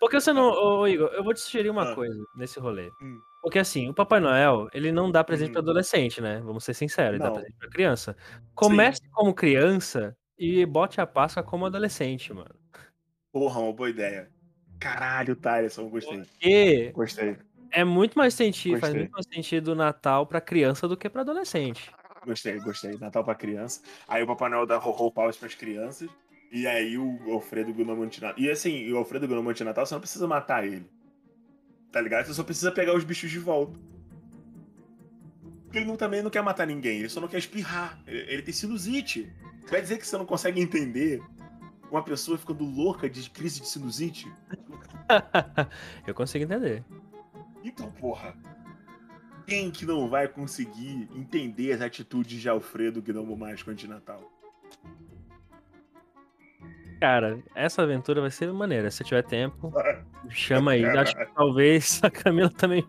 [0.00, 0.50] Porque você não.
[0.50, 1.94] Ô, Igor, eu vou te sugerir uma Ah.
[1.94, 2.90] coisa nesse rolê.
[3.02, 3.18] Hum.
[3.40, 5.52] Porque assim, o Papai Noel, ele não dá presente Hum.
[5.52, 6.40] pra adolescente, né?
[6.40, 7.34] Vamos ser sinceros, ele dá Não.
[7.36, 8.16] presente pra criança.
[8.54, 12.54] Comece como criança e bote a Páscoa como adolescente, mano.
[13.32, 14.30] Porra, uma boa ideia.
[14.80, 16.18] Caralho, Tyson, gostei.
[16.18, 17.36] Porque Gostei,
[17.70, 19.00] é muito mais sentido, faz Gostei.
[19.00, 21.90] muito mais sentido o Natal pra criança do que pra adolescente.
[22.26, 22.96] gostei, gostei.
[22.98, 23.82] Natal pra criança.
[24.08, 26.08] Aí o Papai Noel dá Ho-Ho Powers pras crianças.
[26.54, 28.38] E aí o Alfredo Gnomo Antinatal.
[28.38, 30.88] E assim, o Alfredo Gnomo Antinatal, você não precisa matar ele.
[31.90, 32.26] Tá ligado?
[32.26, 33.76] Você só precisa pegar os bichos de volta.
[35.64, 38.00] Porque ele não, também não quer matar ninguém, ele só não quer espirrar.
[38.06, 39.28] Ele, ele tem sinusite.
[39.68, 41.20] Vai dizer que você não consegue entender
[41.90, 44.32] uma pessoa ficando louca de crise de sinusite?
[46.06, 46.84] eu consigo entender.
[47.64, 48.32] Então, porra.
[49.44, 54.33] Quem que não vai conseguir entender as atitudes de Alfredo Gnomo Mágico Antinatal?
[57.04, 58.90] Cara, essa aventura vai ser maneira.
[58.90, 59.70] Se tiver tempo,
[60.30, 60.86] chama aí.
[60.86, 62.82] Acho que talvez a Camila também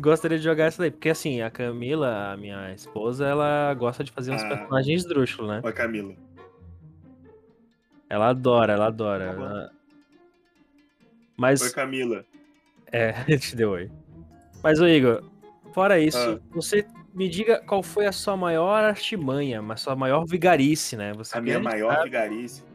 [0.00, 0.92] gostaria de jogar essa daí.
[0.92, 4.48] Porque assim, a Camila, a minha esposa, ela gosta de fazer uns Ah.
[4.48, 5.60] personagens esdrúxulos, né?
[5.64, 6.14] Oi, Camila.
[8.08, 9.24] Ela adora, ela adora.
[9.26, 9.70] Tá ela-
[11.36, 11.60] Mas.
[11.60, 12.24] Oi, Camila.
[12.92, 13.90] É, te deu oi.
[14.62, 15.24] Mas, ô Igor,
[15.74, 16.38] fora isso, Ah.
[16.52, 21.12] você me diga qual foi a sua maior artimanha, a sua maior vigarice, né?
[21.14, 22.67] Você A minha maior sabe vigarice.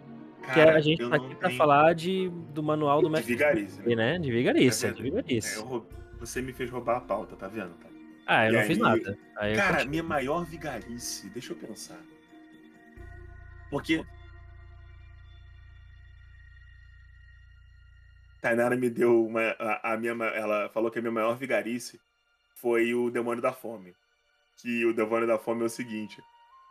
[0.43, 3.33] Que a Cara, gente tá aqui pra tenho- falar de, do manual do de mestre,
[3.33, 3.81] vigarice.
[3.81, 3.95] né?
[3.95, 4.19] né?
[4.19, 5.57] De vigarice, É de vigarice.
[5.59, 5.87] É, eu
[6.19, 7.73] Você me fez roubar a pauta, tá vendo?
[7.75, 7.87] Tá?
[8.27, 9.17] Ah, eu E não fiz aí- nada.
[9.37, 11.99] Aí Cara, minha maior vigarice, deixa eu pensar.
[13.69, 14.05] Porque.
[18.41, 19.41] Tainara me deu uma.
[19.59, 21.99] A, a minha, ela falou que a minha maior vigarice
[22.55, 23.95] foi o Demônio da Fome.
[24.57, 26.21] Que o Demônio da Fome é o seguinte: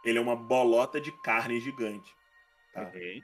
[0.04, 2.10] ele é uma bolota de carne gigante.
[2.74, 2.82] Tá?
[2.82, 3.22] Ok.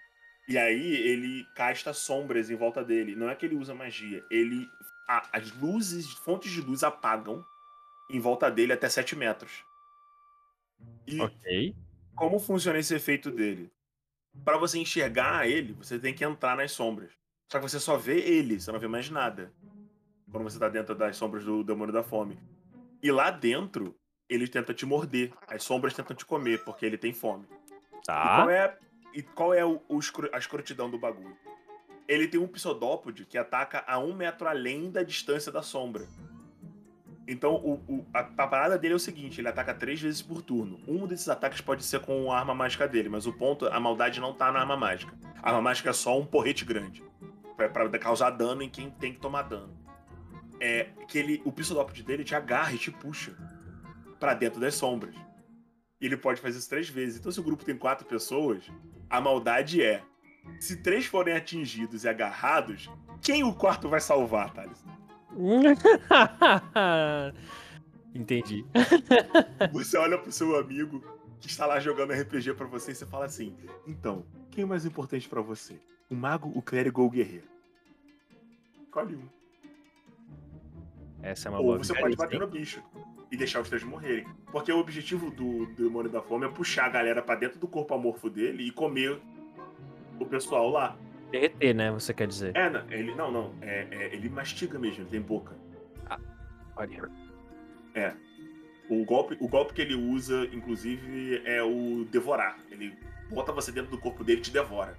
[0.49, 3.15] E aí ele casta sombras em volta dele.
[3.15, 4.25] Não é que ele usa magia.
[4.31, 4.67] Ele.
[5.33, 7.45] as luzes, fontes de luz apagam
[8.11, 9.63] em volta dele até 7 metros.
[11.07, 11.75] E Ok.
[12.15, 13.71] como funciona esse efeito dele?
[14.45, 17.11] Pra você enxergar ele, você tem que entrar nas sombras.
[17.51, 19.53] Só que você só vê ele, você não vê mais nada.
[20.31, 22.39] Quando você tá dentro das sombras do demônio da fome.
[23.03, 25.33] E lá dentro, ele tenta te morder.
[25.47, 27.47] As sombras tentam te comer, porque ele tem fome.
[28.05, 28.37] Tá.
[28.37, 28.79] qual é,
[29.15, 29.99] e qual é o, o
[30.33, 31.37] a escrotidão do bagulho?
[32.07, 36.07] Ele tem um pseudópode que ataca a um metro além da distância da sombra.
[37.27, 40.41] Então, o, o- a, a parada dele é o seguinte: ele ataca três vezes por
[40.41, 40.81] turno.
[40.89, 44.21] Um desses ataques pode ser com a arma mágica dele, mas o ponto, a maldade
[44.21, 45.13] não tá na arma mágica.
[45.43, 47.05] A arma mágica é só um porrete grande.
[47.57, 49.77] Pra causar dano em quem tem que tomar dano.
[50.61, 53.37] É que ele, o pseudópode dele te agarra e te puxa
[54.19, 55.15] pra dentro das sombras.
[56.01, 57.19] E ele pode fazer isso três vezes.
[57.19, 58.63] Então, se o grupo tem quatro pessoas,
[59.09, 60.03] a maldade é:
[60.61, 62.91] se três forem atingidos e agarrados,
[63.23, 64.85] quem o quarto vai salvar, Thales?
[68.15, 68.65] Entendi.
[69.73, 71.03] Você olha pro seu amigo
[71.41, 73.57] que está lá jogando RPG pra você e você fala assim:
[73.87, 75.79] então, quem é mais importante pra você?
[76.11, 77.47] O mago, o clérigo ou o guerreiro?
[78.83, 79.29] Escolhe um.
[81.23, 82.83] Essa é uma Ou boa você pode bater no bicho
[83.31, 84.26] e deixar os três morrerem.
[84.51, 87.68] Porque o objetivo do, do demônio da fome é puxar a galera pra dentro do
[87.68, 89.20] corpo amorfo dele e comer
[90.18, 90.97] o pessoal lá.
[91.31, 91.91] Derreter, né?
[91.91, 92.57] Você quer dizer.
[92.57, 93.55] É, não, ele, não, não.
[93.61, 95.55] É, é, ele mastiga mesmo, ele tem boca.
[96.76, 97.11] Olha.
[98.89, 102.59] O golpe, o golpe que ele usa, inclusive, é o devorar.
[102.70, 102.97] Ele
[103.29, 104.97] bota você dentro do corpo dele e te devora.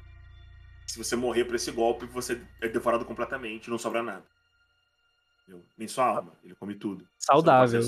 [0.86, 4.24] Se você morrer por esse golpe, você é devorado completamente, não sobra nada.
[5.50, 5.66] Entendeu?
[5.76, 7.08] Nem sua alma, ele come tudo.
[7.18, 7.82] Saudável.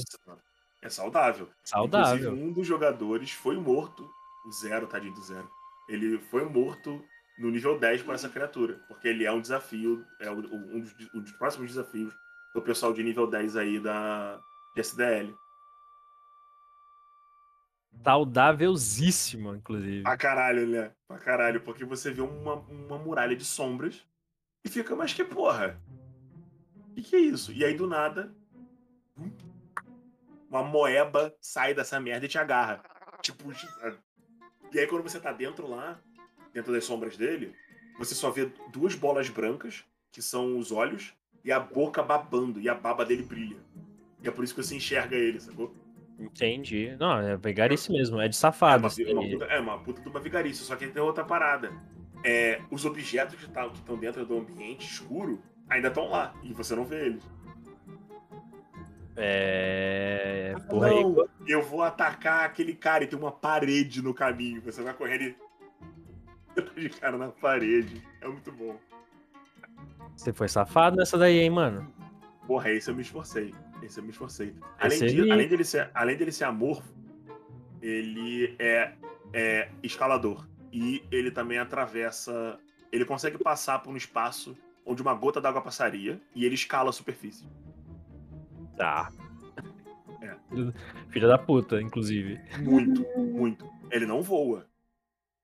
[0.81, 1.47] É saudável.
[1.63, 2.15] Saudável.
[2.15, 4.09] Inclusive, um dos jogadores foi morto,
[4.47, 5.47] o Zero, tadinho do Zero.
[5.87, 7.03] Ele foi morto
[7.37, 11.21] no nível 10 por essa criatura, porque ele é um desafio, é um dos, um
[11.21, 12.11] dos próximos desafios
[12.55, 14.41] do pessoal de nível 10 aí da
[14.75, 15.35] de SDL.
[18.03, 20.01] Saudávelzíssimo, inclusive.
[20.01, 20.91] Pra caralho, né?
[21.07, 24.03] Pra caralho, porque você vê uma, uma muralha de sombras
[24.65, 25.79] e fica, mas que porra?
[26.91, 27.51] O que, que é isso?
[27.53, 28.33] E aí do nada,
[30.49, 32.81] uma moeba sai dessa merda e te agarra.
[33.21, 33.51] Tipo,
[34.73, 35.99] e aí quando você tá dentro lá,
[36.53, 37.53] dentro das sombras dele,
[37.97, 41.13] você só vê duas bolas brancas, que são os olhos,
[41.43, 43.57] e a boca babando, e a baba dele brilha.
[44.21, 45.73] E é por isso que você enxerga ele, sacou?
[46.19, 46.95] Entendi.
[46.99, 48.87] Não, é vigarice mesmo, é de É safado.
[48.87, 49.31] é uma aí.
[49.31, 51.71] puta, é uma puta de uma vigarice, só que tem outra parada.
[52.23, 55.41] É, os objetos que tá- que estão dentro do ambiente escuro
[55.71, 57.23] ainda estão lá, e você não vê eles.
[59.15, 60.53] É.
[60.69, 64.61] Porra, não, eu vou atacar aquele cara e tem uma parede no caminho.
[64.61, 66.61] Você vai correr e.
[66.79, 68.01] de cara na parede.
[68.19, 68.77] É muito bom.
[70.15, 71.91] Você foi safado nessa daí, hein, mano?
[72.45, 73.53] Porra, esse eu me esforcei.
[73.81, 74.53] Esse eu me esforcei.
[74.77, 76.93] Além, de- além dele, ser, além dele ser amorfo,
[77.81, 78.93] ele é,
[79.33, 80.47] é escalador.
[80.71, 82.59] E ele também atravessa.
[82.91, 84.55] Ele consegue passar por um espaço
[84.85, 87.45] onde uma gota d'água passaria e ele escala a superfície.
[88.77, 89.11] Tá.
[90.21, 90.35] É.
[91.09, 92.39] Filha da puta, inclusive.
[92.59, 93.69] Muito, muito.
[93.89, 94.67] Ele não voa.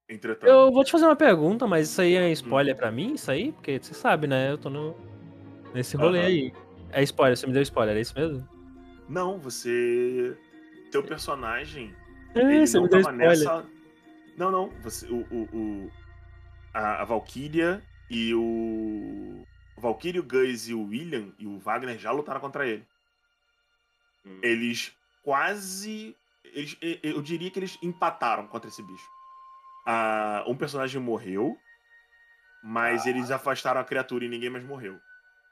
[0.09, 0.47] Entretanto.
[0.49, 3.13] Eu vou te fazer uma pergunta, mas isso aí é spoiler pra mim?
[3.15, 3.51] Isso aí?
[3.51, 4.51] Porque você sabe, né?
[4.51, 4.95] Eu tô no...
[5.73, 6.53] nesse rolê aí.
[6.91, 8.47] É spoiler, você me deu spoiler, é isso mesmo?
[9.09, 10.37] Não, você.
[10.91, 11.93] Teu personagem.
[12.33, 13.37] É, ele você não me deu tava spoiler.
[13.39, 13.65] nessa.
[14.37, 14.69] Não, não.
[14.81, 15.91] Você, o, o, o-
[16.73, 19.45] a, a Valkyria e o.
[19.75, 22.85] O Valkyrie, o Gus e o William e o Wagner já lutaram contra ele.
[24.25, 24.39] Hum.
[24.41, 24.91] Eles
[25.23, 26.15] quase.
[26.43, 29.07] Eles, eu diria que eles empataram contra esse bicho.
[29.85, 31.57] Ah, um personagem morreu,
[32.63, 34.99] mas eles afastaram a criatura e ninguém mais morreu.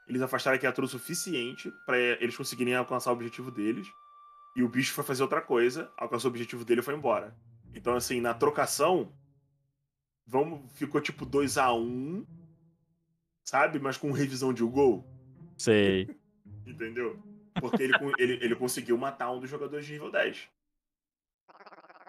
[0.08, 3.86] Eles afastaram a criatura o suficiente para eles conseguirem alcançar o objetivo deles.
[4.54, 7.36] E o bicho foi fazer outra coisa, alcançou o objetivo dele e foi embora.
[7.74, 9.12] Então, assim, na trocação,
[10.26, 12.26] vamos, ficou tipo 2 a 1
[13.46, 13.78] sabe?
[13.78, 15.06] Mas com revisão de gol,
[15.56, 16.14] Sei.
[16.66, 17.18] entendeu?
[17.58, 20.48] Porque ele, ele, ele conseguiu matar um dos jogadores de nível 10.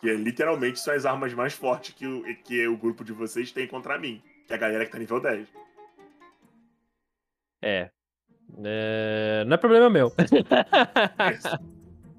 [0.01, 3.51] Que é, literalmente são as armas mais fortes que o, que o grupo de vocês
[3.51, 4.21] tem contra mim.
[4.45, 5.47] Que é a galera que tá nível 10.
[7.61, 7.89] É.
[8.63, 10.11] É, Não é problema meu.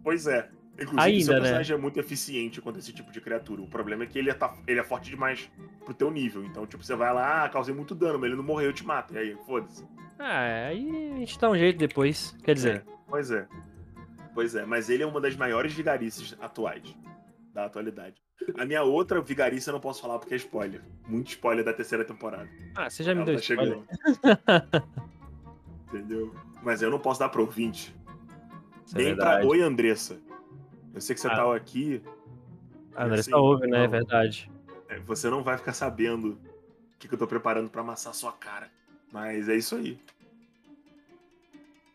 [0.03, 0.49] Pois é.
[0.81, 1.41] Inclusive, Ainda, seu né?
[1.41, 3.63] personagem é muito eficiente contra esse tipo de criatura.
[3.63, 5.51] O problema é que ele é, tá- ele é forte demais
[5.85, 6.45] pro teu nível.
[6.45, 8.87] Então, tipo, você vai lá, ah, causei muito dano, mas ele não morreu, eu te
[8.87, 9.13] mato.
[9.15, 9.85] E aí, foda-se.
[10.19, 12.37] ah, aí a gente dá um jeito depois.
[12.45, 13.49] Quer dizer, É, pois é.
[14.35, 16.97] Pois é, mas ele é uma das maiores vigarices atuais.
[17.53, 18.15] Da atualidade.
[18.57, 20.81] A minha outra vigarice eu não posso falar porque é spoiler.
[21.09, 22.49] Muito spoiler da terceira temporada.
[22.77, 23.81] ah, você já me Ela deu tá spoiler.
[25.89, 26.33] Entendeu?
[26.63, 27.93] Mas eu não posso dar pro ouvinte.
[28.87, 29.47] Isso é Nem pra verdade.
[29.49, 30.21] Oi, Andressa.
[30.99, 31.37] Eu sei que você Ah.
[31.37, 32.03] tá aqui.
[32.97, 33.85] A Andressa assim, tá ouve, né?
[33.85, 34.51] É verdade.
[34.89, 38.33] É, Você não vai ficar sabendo o que, que eu tô preparando pra amassar sua
[38.33, 38.69] cara.
[39.13, 39.97] Mas é isso aí.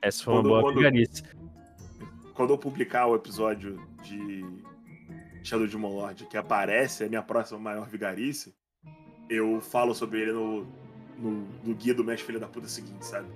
[0.01, 2.33] Essa foi uma Quando- boa quando-.
[2.33, 4.45] Quando eu publicar o episódio de
[5.43, 8.55] Shadow de Lord que aparece a minha próxima maior vigarice,
[9.29, 10.65] eu falo sobre ele no,
[11.19, 11.31] no,
[11.63, 13.27] no guia do Mestre Filha da Puta seguinte, sabe?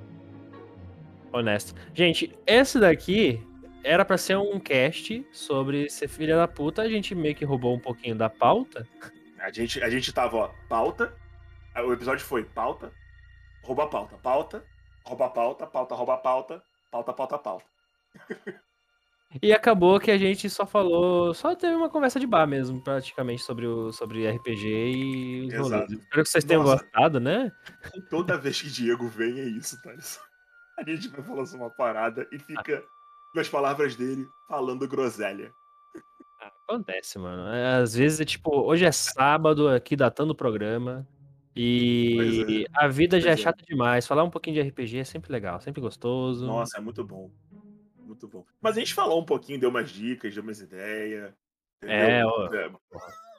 [1.32, 1.76] Honesto.
[1.94, 3.40] Gente, esse daqui
[3.84, 6.82] era pra ser um cast sobre ser filha da puta.
[6.82, 8.88] A gente meio que roubou um pouquinho da pauta.
[9.40, 11.14] A gente, a gente tava, ó, pauta.
[11.76, 12.92] O episódio foi pauta,
[13.62, 14.66] rouba a pauta, pauta,
[15.04, 17.66] rouba a pauta, pauta, rouba a pauta, pauta, pauta, pauta.
[19.42, 21.34] E acabou que a gente só falou.
[21.34, 25.94] Só teve uma conversa de bar mesmo, praticamente, sobre, o, sobre RPG e Exato.
[25.94, 26.84] Espero que vocês tenham Nossa.
[26.84, 27.52] gostado, né?
[28.10, 30.20] Toda vez que Diego vem é isso, Thales.
[30.80, 32.84] A gente vai falando sobre uma parada e fica,
[33.38, 35.52] nas palavras dele, falando groselha.
[36.68, 37.48] Acontece, mano.
[37.54, 41.08] É, Às vezes é tipo, hoje é sábado aqui datando o programa.
[41.56, 42.66] E Pois é.
[42.74, 43.44] a vida já é Pois é.
[43.44, 44.06] chata demais.
[44.06, 46.46] Falar um pouquinho de RPG é sempre legal, sempre gostoso.
[46.46, 47.32] Nossa, é muito bom.
[47.98, 48.46] Muito bom.
[48.62, 51.34] Mas a gente falou um pouquinho, deu umas dicas, deu umas ideias.
[51.82, 52.54] É, ó.
[52.54, 52.72] É,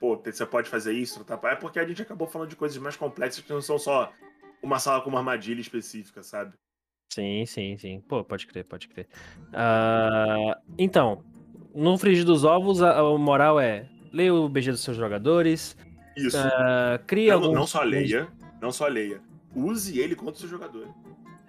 [0.00, 1.38] Pô, você pode fazer isso, tá?
[1.44, 4.12] É porque a gente acabou falando de coisas mais complexas que não são só
[4.62, 6.54] uma sala com uma armadilha específica, sabe?
[7.08, 8.00] Sim, sim, sim.
[8.06, 9.08] Pô, pode crer, pode crer.
[9.52, 11.24] Ah, então,
[11.74, 15.76] no frigir dos ovos, a, a moral é: leia o BG dos seus jogadores,
[16.16, 16.36] Isso.
[16.36, 17.54] ah, cria não, alguns.
[17.54, 18.28] não só leia,
[18.60, 19.20] não só leia.
[19.56, 20.86] Use ele contra o seu jogador.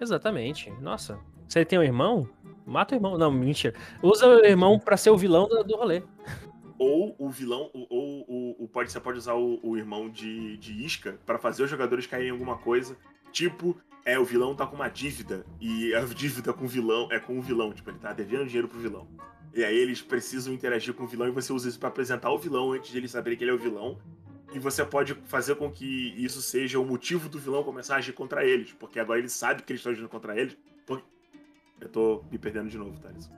[0.00, 0.70] Exatamente.
[0.80, 2.28] Nossa, você tem um irmão?
[2.66, 3.18] Mata o irmão.
[3.18, 3.74] Não, mentira.
[4.02, 6.02] Usa o irmão pra ser o vilão do, do rolê.
[6.78, 10.84] ou o vilão, ou, ou, ou pode, você pode usar o, o irmão de, de
[10.84, 12.96] isca para fazer os jogadores caírem em alguma coisa.
[13.30, 17.18] Tipo, é, o vilão tá com uma dívida, e a dívida com o vilão é
[17.18, 19.06] com o vilão, tipo, ele tá devendo dinheiro pro vilão.
[19.54, 22.38] E aí eles precisam interagir com o vilão e você usa isso para apresentar o
[22.38, 23.98] vilão antes de eles saberem que ele é o vilão.
[24.52, 28.12] E você pode fazer com que isso seja o motivo do vilão começar a agir
[28.12, 30.56] contra eles, porque agora ele sabe que eles estão agindo contra eles.
[30.86, 31.04] Porque...
[31.80, 33.30] Eu tô me perdendo de novo, Thales.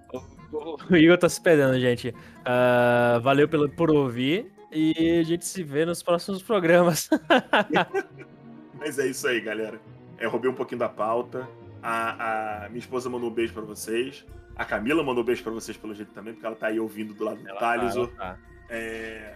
[0.90, 2.08] O Igor tá se perdendo, gente.
[2.08, 7.08] Uh, valeu pelo, por ouvir e a gente se vê nos próximos programas.
[8.74, 9.80] Mas é isso aí, galera.
[10.22, 11.48] Eu roubei um pouquinho da pauta.
[11.82, 14.24] A, a minha esposa mandou um beijo para vocês.
[14.54, 17.12] A Camila mandou um beijo para vocês pelo jeito também, porque ela tá aí ouvindo
[17.12, 17.94] do lado do Thales.
[17.94, 18.38] Tá, tá.
[18.70, 19.34] É,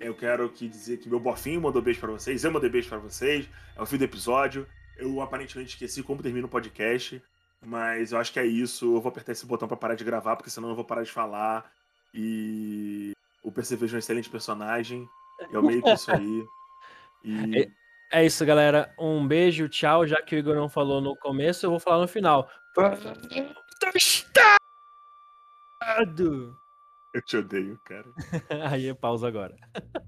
[0.00, 2.98] eu quero que dizer que meu bofinho mandou beijo para vocês, eu mandei beijo para
[2.98, 3.48] vocês.
[3.76, 4.64] É o fim do episódio.
[4.96, 7.20] Eu aparentemente esqueci como termina o podcast,
[7.60, 8.94] mas eu acho que é isso.
[8.94, 11.10] Eu vou apertar esse botão para parar de gravar, porque senão eu vou parar de
[11.10, 11.68] falar.
[12.14, 13.12] E
[13.42, 15.08] o Percevejo é um excelente personagem.
[15.50, 16.46] Eu meio que isso aí.
[17.24, 17.68] E...
[18.12, 18.94] É, isso, galera.
[18.98, 20.06] Um beijo, tchau.
[20.06, 22.46] Já que o Igor não falou no começo, eu vou falar no final.
[27.14, 28.04] Eu te odeio, cara.
[28.70, 29.56] Aí é pausa agora.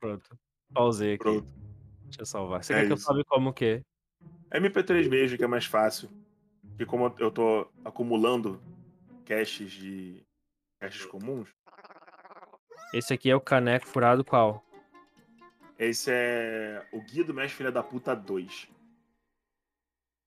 [0.00, 0.38] Pronto.
[0.72, 1.22] Pausei aqui.
[1.22, 1.46] Pronto.
[2.04, 2.64] Deixa eu salvar.
[2.64, 3.82] Você é quer que eu salve como o quê?
[4.54, 6.08] MP3 mesmo, que é mais fácil.
[6.68, 8.58] Porque como eu tô acumulando
[9.26, 10.24] caches de.
[10.80, 11.50] caches comuns.
[12.94, 14.65] Esse aqui é o caneco furado qual?
[15.78, 18.68] Esse é o Guia do Mestre Filha da Puta 2.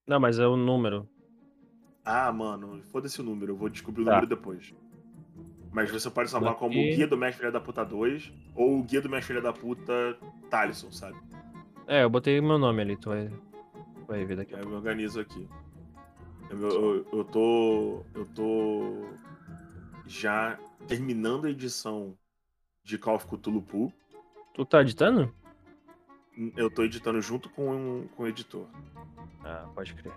[0.07, 1.07] Não, mas é o número.
[2.03, 4.11] Ah, mano, foda-se o número, eu vou descobrir o tá.
[4.11, 4.73] número depois.
[5.71, 8.83] Mas você pode salvar como o Guia do Mestre Filha da Puta 2 ou o
[8.83, 10.17] Guia do Mestre Filha da Puta
[10.49, 11.17] Talisson, sabe?
[11.87, 13.31] É, eu botei meu nome ali, tu vai,
[14.07, 14.61] vai ver daqui é.
[14.61, 15.47] Eu me organizo aqui.
[16.49, 18.03] Eu, eu, eu, tô.
[18.15, 19.05] Eu tô
[20.07, 22.17] já terminando a edição
[22.83, 23.93] de Call of Cthulhu Pool.
[24.59, 25.33] Tu tá editando?
[26.57, 28.67] Eu tô editando junto com, com o editor.
[29.41, 30.11] Ah, pode crer.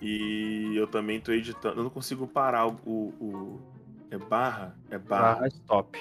[0.00, 1.80] E eu também tô editando.
[1.80, 2.76] Eu não consigo parar o.
[2.86, 3.60] o, o...
[4.08, 4.78] É barra?
[4.88, 5.34] É barra.
[5.34, 5.98] Barra stop.